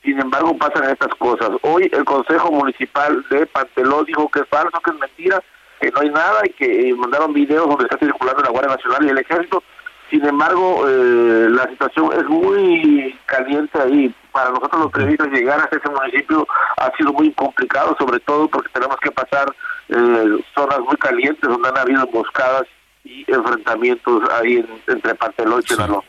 [0.04, 1.50] sin embargo pasan estas cosas.
[1.62, 5.44] Hoy el Consejo Municipal de Panteló dijo que es falso, que es mentira,
[5.80, 9.10] que no hay nada y que mandaron videos donde está circulando la Guardia Nacional y
[9.10, 9.64] el Ejército.
[10.12, 14.14] Sin embargo, eh, la situación es muy caliente ahí.
[14.34, 16.46] Para nosotros los periodistas llegar a ese municipio
[16.78, 19.56] ha sido muy complicado, sobre todo porque tenemos que pasar
[19.88, 22.64] eh, zonas muy calientes donde han habido emboscadas
[23.06, 26.04] y enfrentamientos ahí entre Panteló y Chenaló.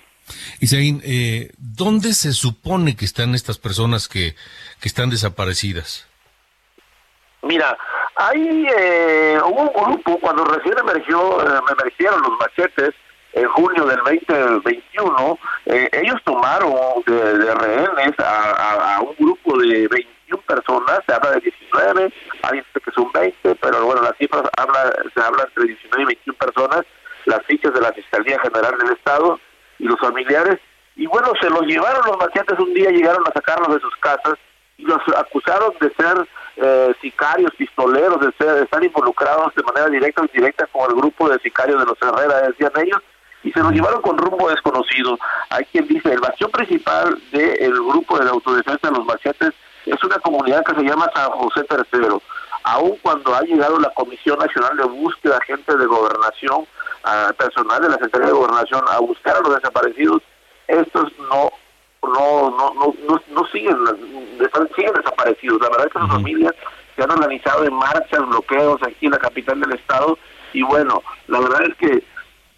[0.61, 4.35] Isaín, eh, ¿dónde se supone que están estas personas que,
[4.81, 6.09] que están desaparecidas?
[7.43, 7.77] Mira,
[8.17, 12.95] hay eh, hubo un grupo cuando recién emergió, eh, emergieron los machetes
[13.33, 16.73] en junio del 2021, eh, ellos tomaron
[17.07, 22.13] de, rehenes a, un grupo de 21 personas, se habla de 19,
[22.43, 26.07] hay dice que son 20, pero bueno, las cifras habla, se habla entre 19 y
[26.07, 26.83] 21 personas,
[27.25, 29.41] las fichas de la Fiscalía General del Estado
[29.79, 30.59] y los familiares,
[30.97, 34.35] y bueno, se los llevaron los machetes un día, llegaron a sacarlos de sus casas
[34.77, 40.21] y los acusaron de ser eh, sicarios, pistoleros, de, ser, estar involucrados de manera directa
[40.21, 43.01] o indirecta con el grupo de sicarios de los Herrera, decían ellos,
[43.43, 45.19] y se los llevaron con rumbo desconocido.
[45.51, 49.53] Hay quien dice, el bastión principal del grupo de la autodefensa de los machetes
[49.87, 52.19] es una comunidad que se llama San José III.
[52.65, 56.67] Aun cuando ha llegado la Comisión Nacional de Búsqueda, gente de gobernación,
[57.37, 60.23] personal de la Secretaría de Gobernación, a buscar a los desaparecidos,
[60.69, 61.51] estos no
[62.03, 63.77] no no no no, no siguen
[64.75, 66.55] siguen desaparecidos la verdad es que las familias
[66.97, 70.19] se han organizado en marchas bloqueos aquí en la capital del estado
[70.53, 72.05] y bueno la verdad es que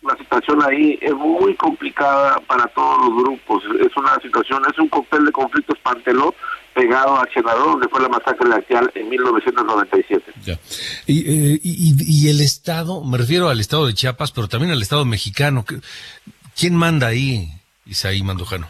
[0.04, 4.88] la situación ahí es muy complicada para todos los grupos es una situación es un
[4.88, 6.34] cóctel de conflictos panteló
[6.74, 10.32] pegado a Chenador, donde fue la masacre glacial en 1997.
[10.44, 10.58] Ya.
[11.06, 14.82] Y, eh, y, y, el Estado, me refiero al Estado de Chiapas, pero también al
[14.82, 15.64] Estado mexicano.
[16.56, 17.48] ¿Quién manda ahí,
[17.86, 18.66] Isaí Mandujano?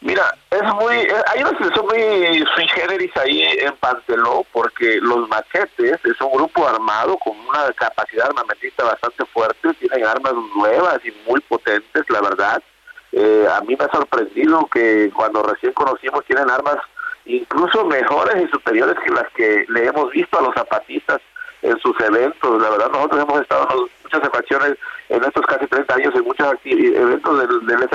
[0.00, 5.28] Mira, es muy, eh, hay una situación muy sui generis ahí en Panteló, porque los
[5.28, 11.12] machetes es un grupo armado con una capacidad armamentista bastante fuerte, tienen armas nuevas y
[11.28, 12.62] muy potentes, la verdad.
[13.10, 16.76] Eh, a mí me ha sorprendido que cuando recién conocimos tienen armas
[17.24, 21.20] incluso mejores y superiores que las que le hemos visto a los zapatistas
[21.62, 22.62] en sus eventos.
[22.62, 24.74] La verdad, nosotros hemos estado en muchas ocasiones
[25.08, 27.88] en estos casi 30 años en muchos eventos del, del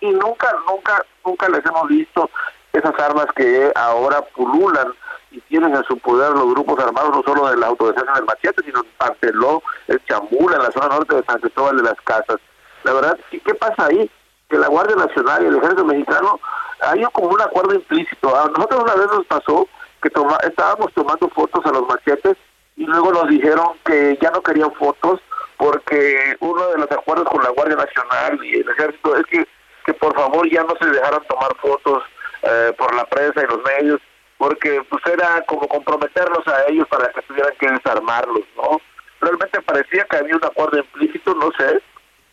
[0.00, 1.04] y nunca, nunca,
[1.34, 2.30] nunca les hemos visto
[2.72, 4.92] esas armas que ahora pululan
[5.32, 8.62] y tienen en su poder los grupos armados no solo de la autodefensa del Machete,
[8.64, 12.38] sino en Panteló, en Chambula, en la zona norte de San Cristóbal de las Casas.
[12.84, 14.08] La verdad, ¿qué pasa ahí?
[14.48, 16.38] Que la Guardia Nacional y el Ejército Mexicano
[16.80, 18.28] hay como un acuerdo implícito.
[18.36, 19.68] A nosotros una vez nos pasó
[20.02, 22.36] que toma, estábamos tomando fotos a los machetes
[22.76, 25.20] y luego nos dijeron que ya no querían fotos
[25.56, 29.48] porque uno de los acuerdos con la Guardia Nacional y el Ejército es que,
[29.84, 32.02] que por favor ya no se dejaran tomar fotos
[32.42, 34.00] eh, por la prensa y los medios,
[34.38, 38.80] porque pues era como comprometerlos a ellos para que tuvieran que desarmarlos, ¿no?
[39.20, 41.80] Realmente parecía que había un acuerdo implícito, no sé.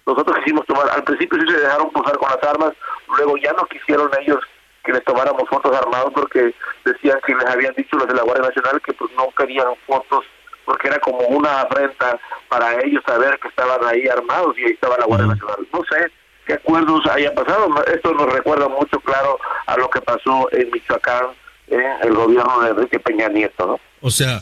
[0.06, 2.74] Nosotros quisimos tomar, al principio sí se dejaron pulsar con las armas,
[3.18, 4.40] luego ya no quisieron ellos
[4.84, 8.48] que les tomáramos fotos armados porque decían que les habían dicho los de la Guardia
[8.48, 10.26] Nacional que pues no querían fotos
[10.66, 14.98] porque era como una afrenta para ellos saber que estaban ahí armados y ahí estaba
[14.98, 15.68] la Guardia Nacional.
[15.72, 16.12] No sé,
[16.52, 21.28] qué acuerdos hayan pasado, esto nos recuerda mucho claro a lo que pasó en Michoacán
[21.68, 23.80] en el gobierno de Enrique Peña Nieto, ¿no?
[24.02, 24.42] O sea,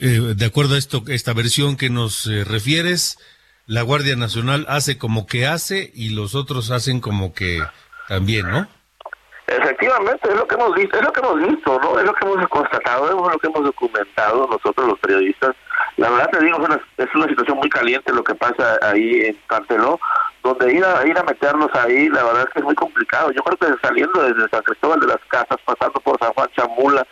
[0.00, 3.18] eh, de acuerdo a esto, esta versión que nos eh, refieres,
[3.66, 7.62] la Guardia Nacional hace como que hace y los otros hacen como que
[8.08, 8.66] también, ¿no?
[9.46, 11.98] Efectivamente, es lo que hemos visto, es lo que hemos visto, ¿no?
[11.98, 15.54] Es lo que hemos constatado, es lo que hemos documentado nosotros los periodistas.
[15.96, 19.26] La verdad te digo, es una, es una situación muy caliente lo que pasa ahí
[19.26, 19.98] en Canteló,
[20.42, 23.30] donde ir a, ir a meternos ahí, la verdad es que es muy complicado.
[23.32, 27.06] Yo creo que saliendo desde San Cristóbal de las Casas, pasando por San Juan Chamula,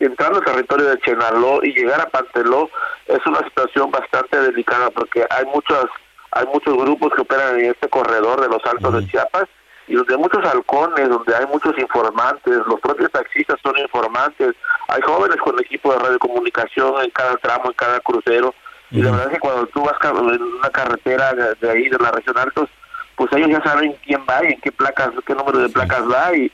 [0.00, 2.70] entrando al territorio de Chenaló y llegar a Panteló,
[3.06, 5.86] es una situación bastante delicada porque hay muchas
[6.30, 9.48] hay muchos grupos que operan en este corredor de los Altos de Chiapas
[9.88, 14.54] y donde hay muchos halcones, donde hay muchos informantes, los propios taxistas son informantes,
[14.88, 18.54] hay jóvenes con equipo de radiocomunicación en cada tramo, en cada crucero,
[18.90, 22.10] y la verdad es que cuando tú vas en una carretera de, ahí, de la
[22.10, 22.70] región Altos,
[23.16, 26.34] pues ellos ya saben quién va y en qué placas, qué número de placas va,
[26.34, 26.50] y,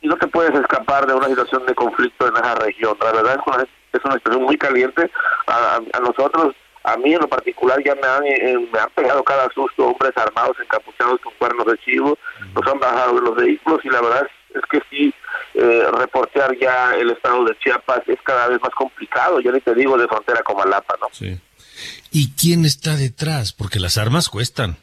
[0.00, 2.96] y no te puedes escapar de una situación de conflicto en esa región.
[3.00, 3.62] La verdad es una,
[3.92, 5.10] es una situación muy caliente.
[5.46, 6.54] A, a nosotros
[6.84, 10.12] a mí en lo particular ya me han, eh, me han pegado cada susto hombres
[10.16, 12.18] armados, encapuchados con cuernos de chivo,
[12.54, 15.12] nos han bajado de los vehículos y la verdad es, que sí,
[15.54, 19.74] eh, reportear ya el estado de Chiapas es cada vez más complicado, ya ni te
[19.74, 21.08] digo de frontera con Malapa, ¿no?
[21.10, 21.40] Sí.
[22.12, 23.54] ¿Y quién está detrás?
[23.54, 24.76] Porque las armas cuestan,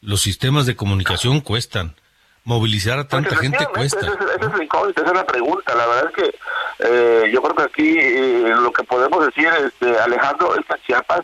[0.00, 1.96] los sistemas de comunicación cuestan,
[2.44, 4.00] movilizar a tanta gente cuesta.
[4.00, 5.74] Esa es, esa es la pregunta.
[5.74, 6.38] La verdad es que
[6.78, 11.22] eh, yo creo que aquí lo que podemos decir, este, Alejandro, es que Chiapas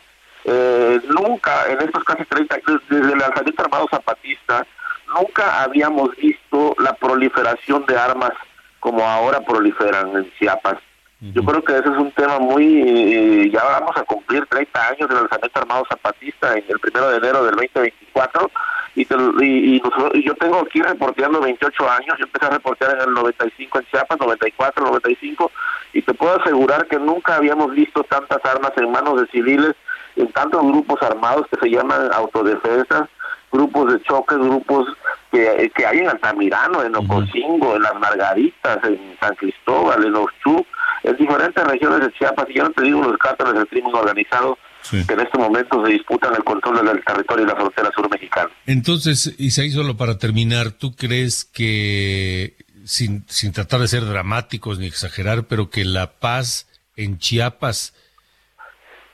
[0.49, 4.65] eh, nunca, en estos casi 30 años, desde el lanzamiento armado zapatista,
[5.13, 8.31] nunca habíamos visto la proliferación de armas
[8.79, 10.79] como ahora proliferan en Chiapas.
[11.19, 12.83] Yo creo que ese es un tema muy...
[12.83, 17.17] Eh, ya vamos a cumplir 30 años del lanzamiento armado zapatista en el primero de
[17.17, 18.51] enero del 2024
[18.95, 19.83] y, y,
[20.15, 23.87] y, yo tengo aquí reporteando 28 años, yo empecé a reportear en el 95 en
[23.87, 25.51] Chiapas, 94, 95
[25.95, 29.75] y te puedo asegurar que nunca habíamos visto tantas armas en manos de civiles
[30.17, 33.09] en tantos grupos armados que se llaman autodefensas,
[33.53, 34.87] grupos de choque, grupos
[35.31, 40.65] que, que hay en Altamirano, en Ocosingo, en Las Margaritas, en San Cristóbal, en Oxú,
[41.03, 44.59] en diferentes regiones de Chiapas, y ya no te digo los cárteles del crimen organizado
[44.91, 48.51] que en este momento se disputan el control del territorio y la frontera sur mexicana.
[48.67, 54.87] Entonces, Isaí, solo para terminar, ¿tú crees que, sin, sin tratar de ser dramáticos ni
[54.87, 57.95] exagerar, pero que la paz en Chiapas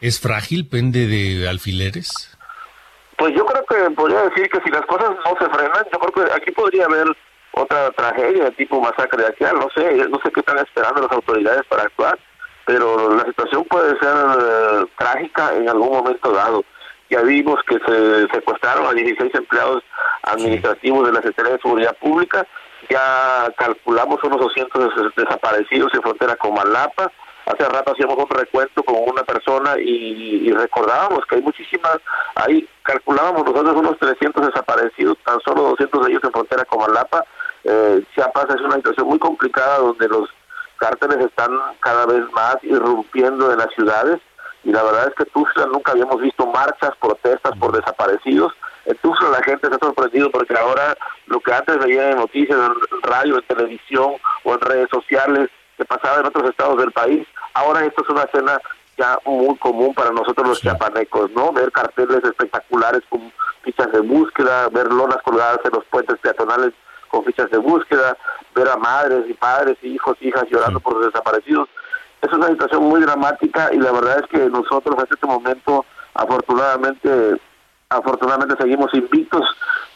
[0.02, 0.68] ¿Es frágil?
[0.68, 2.36] ¿Pende de alfileres?
[3.16, 6.26] Pues yo creo que podría decir que si las cosas no se frenan, yo creo
[6.26, 7.06] que aquí podría haber
[7.52, 11.62] otra tragedia tipo masacre de aquí, no sé, no sé qué están esperando las autoridades
[11.68, 12.18] para actuar,
[12.66, 16.64] pero la situación puede ser eh, trágica en algún momento dado.
[17.08, 19.84] Ya vimos que se secuestraron a 16 empleados
[20.24, 22.44] administrativos de la Secretaría de Seguridad Pública,
[22.90, 27.12] ya calculamos unos 200 desaparecidos en frontera con Malapa,
[27.46, 31.98] hace rato hacíamos un recuento con una persona y, recordábamos que hay muchísimas,
[32.34, 37.24] ahí calculábamos nosotros unos 300 desaparecidos, tan solo 200 de ellos en frontera con Malapa.
[37.64, 40.28] Eh, Chiapas es una situación muy complicada donde los
[40.78, 44.20] cárteles están cada vez más irrumpiendo en las ciudades
[44.64, 48.52] y la verdad es que Tuxtla nunca habíamos visto marchas, protestas por desaparecidos.
[48.84, 52.58] En Tuxtla la gente se ha sorprendido porque ahora lo que antes veía en noticias,
[52.58, 54.14] en radio, en televisión
[54.44, 55.48] o en redes sociales,
[55.82, 58.58] que pasaba en otros estados del país, ahora esto es una escena
[58.96, 61.52] ya muy común para nosotros los chiapanecos, ¿no?
[61.52, 66.72] Ver carteles espectaculares con fichas de búsqueda, ver lonas colgadas en los puentes peatonales
[67.08, 68.16] con fichas de búsqueda,
[68.54, 71.68] ver a madres y padres, y hijos, hijas llorando por los desaparecidos.
[72.20, 77.40] Es una situación muy dramática y la verdad es que nosotros en este momento, afortunadamente,
[77.88, 79.42] afortunadamente seguimos invictos,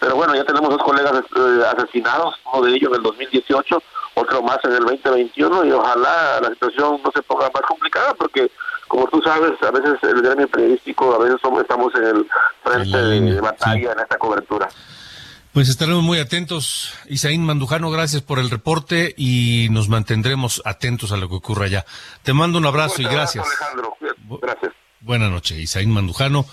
[0.00, 3.82] pero bueno, ya tenemos dos colegas eh, asesinados, uno de ellos en el 2018,
[4.16, 8.50] otro más en el 2021 y ojalá la situación no se ponga más complicada porque
[8.88, 12.26] como tú sabes, a veces el gremio periodístico, a veces somos, estamos en el
[12.62, 14.68] frente de batalla en esta cobertura.
[15.52, 16.94] Pues estaremos muy atentos.
[17.06, 21.84] Isaín Mandujano, gracias por el reporte y nos mantendremos atentos a lo que ocurra allá.
[22.22, 23.44] Te mando un abrazo y gracias.
[23.46, 23.96] Alejandro.
[24.40, 24.72] Gracias.
[25.00, 26.46] Buenas noches, Isaín Mandujano,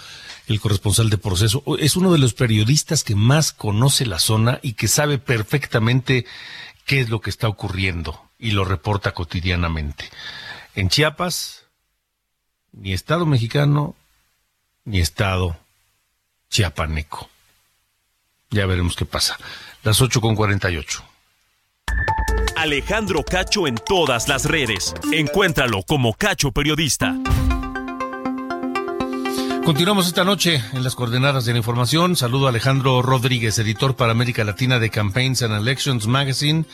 [0.47, 1.64] el corresponsal de proceso.
[1.80, 6.26] Es uno de los periodistas que más conoce la zona y que sabe perfectamente
[6.86, 10.09] qué es lo que está ocurriendo y lo reporta cotidianamente.
[10.75, 11.63] En Chiapas,
[12.71, 13.95] ni Estado mexicano,
[14.86, 15.57] ni Estado
[16.49, 17.29] chiapaneco.
[18.49, 19.38] Ya veremos qué pasa.
[19.84, 21.03] Las 8 con 48.
[22.57, 24.93] Alejandro Cacho en todas las redes.
[25.11, 27.15] Encuéntralo como Cacho Periodista.
[29.66, 32.18] Continuamos esta noche en las coordenadas de la información.
[32.18, 36.66] Saludo a Alejandro Rodríguez, editor para América Latina de Campaigns and Elections Magazine,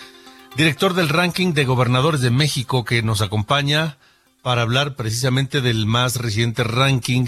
[0.58, 3.98] director del ranking de gobernadores de México que nos acompaña
[4.42, 7.28] para hablar precisamente del más reciente ranking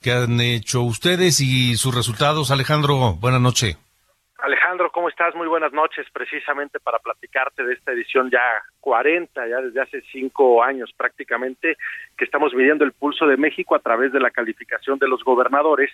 [0.00, 2.50] que han hecho ustedes y sus resultados.
[2.50, 3.76] Alejandro, buenas noches.
[4.42, 5.36] Alejandro, ¿cómo estás?
[5.36, 8.42] Muy buenas noches, precisamente para platicarte de esta edición ya
[8.80, 11.76] 40, ya desde hace cinco años prácticamente,
[12.16, 15.92] que estamos midiendo el pulso de México a través de la calificación de los gobernadores.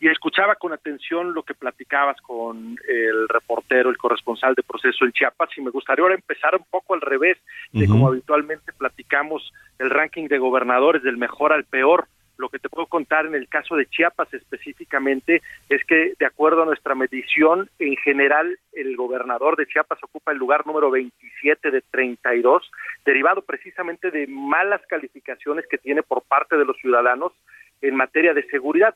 [0.00, 5.12] Y escuchaba con atención lo que platicabas con el reportero, el corresponsal de proceso en
[5.12, 7.36] Chiapas, y me gustaría ahora empezar un poco al revés
[7.72, 12.06] de como habitualmente platicamos el ranking de gobernadores del mejor al peor
[12.42, 16.62] lo que te puedo contar en el caso de Chiapas específicamente es que, de acuerdo
[16.62, 21.82] a nuestra medición, en general el gobernador de Chiapas ocupa el lugar número 27 de
[21.82, 22.68] 32,
[23.06, 27.32] derivado precisamente de malas calificaciones que tiene por parte de los ciudadanos
[27.80, 28.94] en materia de seguridad.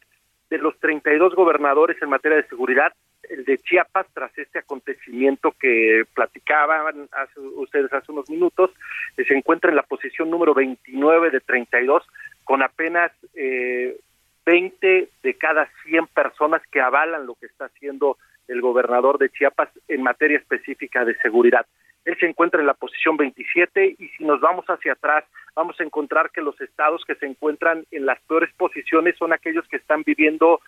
[0.50, 2.92] De los 32 gobernadores en materia de seguridad,
[3.28, 7.08] el de Chiapas, tras este acontecimiento que platicaban
[7.56, 8.70] ustedes hace unos minutos,
[9.16, 12.04] eh, se encuentra en la posición número 29 de 32,
[12.46, 13.98] con apenas eh,
[14.46, 18.16] 20 de cada 100 personas que avalan lo que está haciendo
[18.46, 21.66] el gobernador de Chiapas en materia específica de seguridad.
[22.04, 25.24] Él se encuentra en la posición 27 y si nos vamos hacia atrás,
[25.56, 29.66] vamos a encontrar que los estados que se encuentran en las peores posiciones son aquellos
[29.66, 30.60] que están viviendo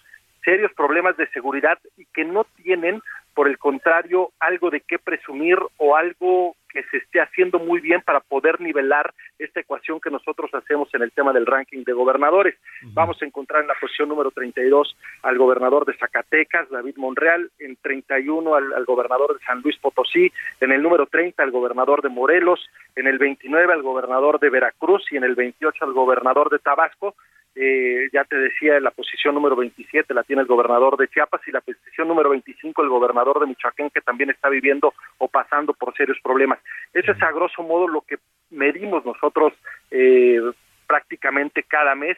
[0.42, 3.00] serios problemas de seguridad y que no tienen,
[3.34, 8.02] por el contrario, algo de qué presumir o algo que se esté haciendo muy bien
[8.02, 12.56] para poder nivelar esta ecuación que nosotros hacemos en el tema del ranking de gobernadores.
[12.94, 17.76] Vamos a encontrar en la posición número 32 al gobernador de Zacatecas, David Monreal, en
[17.76, 22.08] 31 al, al gobernador de San Luis Potosí, en el número 30 al gobernador de
[22.08, 26.58] Morelos, en el 29 al gobernador de Veracruz y en el 28 al gobernador de
[26.58, 27.14] Tabasco.
[27.60, 31.50] Eh, ya te decía, la posición número 27 la tiene el gobernador de Chiapas y
[31.50, 35.92] la posición número 25 el gobernador de Michoacán, que también está viviendo o pasando por
[35.96, 36.60] serios problemas.
[36.92, 38.18] Eso es a grosso modo lo que
[38.50, 39.54] medimos nosotros
[39.90, 40.40] eh,
[40.86, 42.16] prácticamente cada mes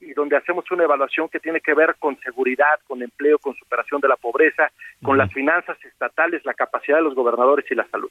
[0.00, 4.02] y donde hacemos una evaluación que tiene que ver con seguridad, con empleo, con superación
[4.02, 4.70] de la pobreza,
[5.02, 8.10] con las finanzas estatales, la capacidad de los gobernadores y la salud.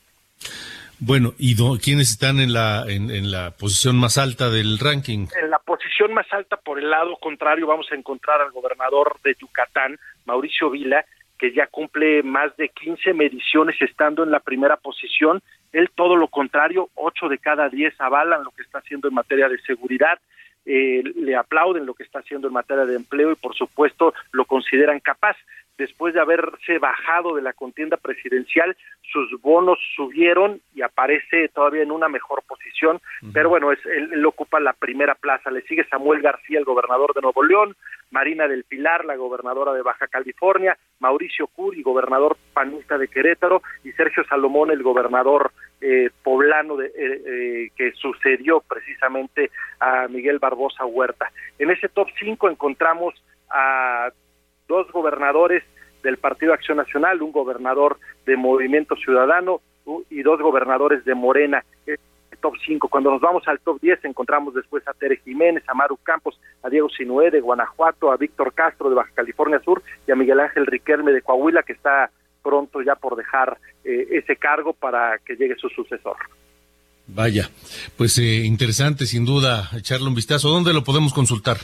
[1.06, 5.28] Bueno, ¿y quiénes están en la, en, la posición más alta del ranking?
[5.36, 9.36] En la posición más alta, por el lado contrario, vamos a encontrar al gobernador de
[9.38, 11.04] Yucatán, Mauricio Vila,
[11.38, 15.42] que ya cumple más de 15 mediciones estando en la primera posición.
[15.74, 19.50] Él todo lo contrario, 8 de cada 10 avalan lo que está haciendo en materia
[19.50, 20.20] de seguridad.
[20.66, 24.46] Eh, le aplauden lo que está haciendo en materia de empleo y por supuesto lo
[24.46, 25.36] consideran capaz
[25.78, 28.76] después de haberse bajado de la contienda presidencial,
[29.12, 33.00] sus bonos subieron y aparece todavía en una mejor posición,
[33.34, 37.22] pero bueno, es, él, ocupa la primera plaza, le sigue Samuel García, el gobernador de
[37.22, 37.76] Nuevo León,
[38.12, 43.92] Marina del Pilar, la gobernadora de Baja California, Mauricio Curi, gobernador panista de Querétaro, y
[43.94, 45.52] Sergio Salomón, el gobernador
[45.82, 51.32] eh, poblano de, eh, eh, que sucedió precisamente a Miguel Barbosa Huerta.
[51.60, 53.14] En ese top 5 encontramos
[53.50, 54.12] a
[54.74, 55.64] dos gobernadores
[56.02, 59.62] del Partido Acción Nacional, un gobernador de Movimiento Ciudadano
[60.10, 61.64] y dos gobernadores de Morena.
[61.86, 62.00] El
[62.42, 62.88] top 5.
[62.88, 66.70] Cuando nos vamos al top 10 encontramos después a Tere Jiménez, a Maru Campos, a
[66.70, 70.66] Diego Sinué de Guanajuato, a Víctor Castro de Baja California Sur y a Miguel Ángel
[70.66, 72.10] Riquelme de Coahuila que está
[72.42, 76.18] pronto ya por dejar eh, ese cargo para que llegue su sucesor.
[77.06, 77.48] Vaya,
[77.96, 80.50] pues eh, interesante sin duda echarle un vistazo.
[80.50, 81.58] ¿Dónde lo podemos consultar?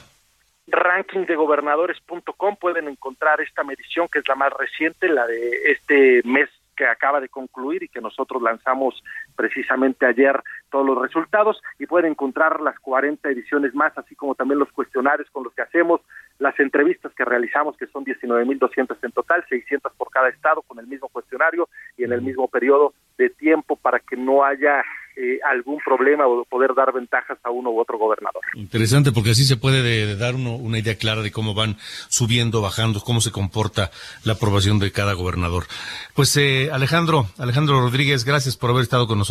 [0.72, 6.86] rankingdegobernadores.com pueden encontrar esta medición que es la más reciente, la de este mes que
[6.86, 9.04] acaba de concluir y que nosotros lanzamos
[9.40, 14.60] precisamente ayer todos los resultados y pueden encontrar las 40 ediciones más, así como también
[14.60, 16.02] los cuestionarios con los que hacemos,
[16.40, 20.88] las entrevistas que realizamos, que son 19.200 en total, 600 por cada estado con el
[20.88, 24.84] mismo cuestionario y en el mismo periodo de tiempo para que no haya
[25.22, 28.42] eh, algún problema o poder dar ventajas a uno u otro gobernador.
[28.54, 31.76] Interesante, porque así se puede dar una idea clara de cómo van
[32.08, 33.92] subiendo, bajando, cómo se comporta
[34.24, 35.66] la aprobación de cada gobernador.
[36.14, 39.29] Pues eh, Alejandro, Alejandro Rodríguez, gracias por haber estado con nosotros.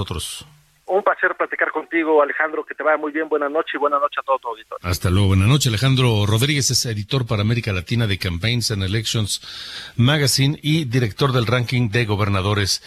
[0.86, 3.28] Un placer platicar contigo, Alejandro, que te vaya muy bien.
[3.28, 4.88] Buenas noches y buenas noches a todo tu auditorio.
[4.88, 5.66] Hasta luego, buenas noches.
[5.66, 11.46] Alejandro Rodríguez es editor para América Latina de Campaigns and Elections Magazine y director del
[11.46, 12.82] ranking de gobernadores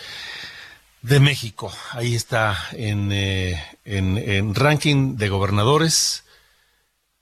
[1.03, 1.71] de México.
[1.91, 6.25] Ahí está en, eh, en, ranking de gobernadores.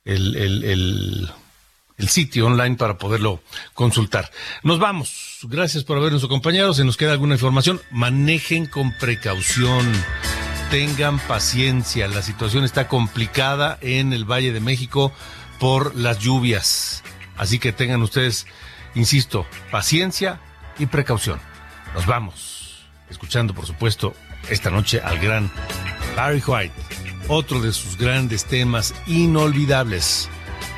[0.05, 1.29] El, el, el
[2.07, 3.41] sitio online para poderlo
[3.73, 4.31] consultar.
[4.63, 5.39] Nos vamos.
[5.43, 6.73] Gracias por habernos acompañado.
[6.73, 9.91] Si nos queda alguna información, manejen con precaución.
[10.71, 12.07] Tengan paciencia.
[12.07, 15.11] La situación está complicada en el Valle de México
[15.59, 17.03] por las lluvias.
[17.37, 18.47] Así que tengan ustedes,
[18.95, 20.39] insisto, paciencia
[20.77, 21.39] y precaución.
[21.93, 22.87] Nos vamos.
[23.09, 24.13] Escuchando, por supuesto,
[24.49, 25.51] esta noche al gran
[26.15, 26.73] Barry White.
[27.27, 30.29] Otro de sus grandes temas inolvidables.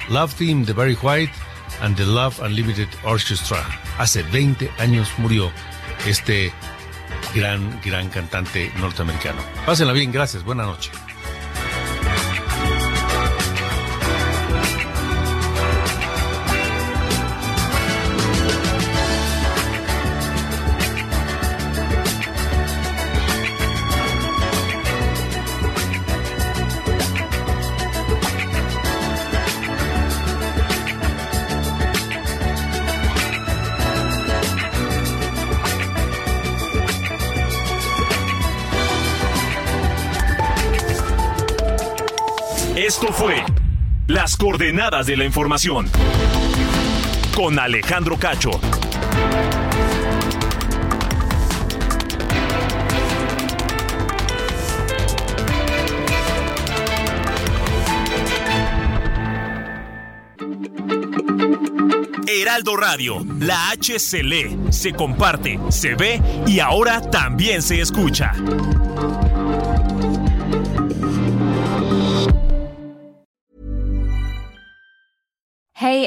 [0.10, 1.32] Love Theme de Barry White
[1.82, 3.66] and the Love Unlimited Orchestra.
[3.98, 5.52] Hace 20 años murió
[6.06, 6.52] este
[7.34, 9.42] gran, gran cantante norteamericano.
[9.66, 10.92] Pásenla bien, gracias, buena noche.
[44.42, 45.88] Coordenadas de la información
[47.36, 48.50] con Alejandro Cacho.
[62.28, 68.34] Heraldo Radio, la H se lee, se comparte, se ve y ahora también se escucha.